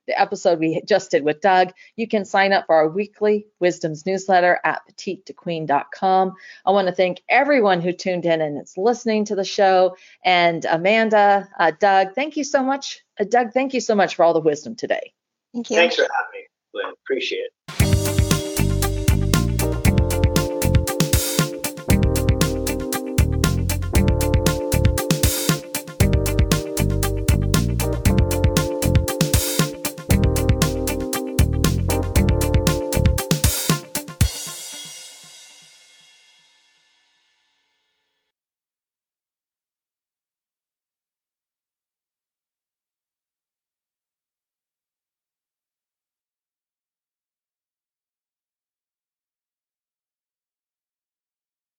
the 0.07 0.19
episode 0.19 0.59
we 0.59 0.81
just 0.85 1.11
did 1.11 1.23
with 1.23 1.41
Doug, 1.41 1.73
you 1.95 2.07
can 2.07 2.25
sign 2.25 2.53
up 2.53 2.65
for 2.65 2.75
our 2.75 2.89
weekly 2.89 3.45
wisdoms 3.59 4.05
newsletter 4.05 4.59
at 4.63 4.81
petitetoqueen.com. 4.89 6.33
I 6.65 6.71
want 6.71 6.87
to 6.87 6.93
thank 6.93 7.21
everyone 7.29 7.81
who 7.81 7.93
tuned 7.93 8.25
in 8.25 8.41
and 8.41 8.61
is 8.61 8.73
listening 8.77 9.25
to 9.25 9.35
the 9.35 9.43
show. 9.43 9.95
And 10.23 10.65
Amanda, 10.65 11.47
uh, 11.59 11.71
Doug, 11.79 12.13
thank 12.15 12.37
you 12.37 12.43
so 12.43 12.63
much. 12.63 13.01
Uh, 13.19 13.25
Doug, 13.25 13.53
thank 13.53 13.73
you 13.73 13.81
so 13.81 13.95
much 13.95 14.15
for 14.15 14.23
all 14.23 14.33
the 14.33 14.39
wisdom 14.39 14.75
today. 14.75 15.13
Thank 15.53 15.69
you. 15.69 15.75
Thanks 15.75 15.95
for 15.95 16.01
having 16.01 16.31
me, 16.33 16.47
Lynn. 16.73 16.93
Appreciate 17.03 17.39
it. 17.39 17.86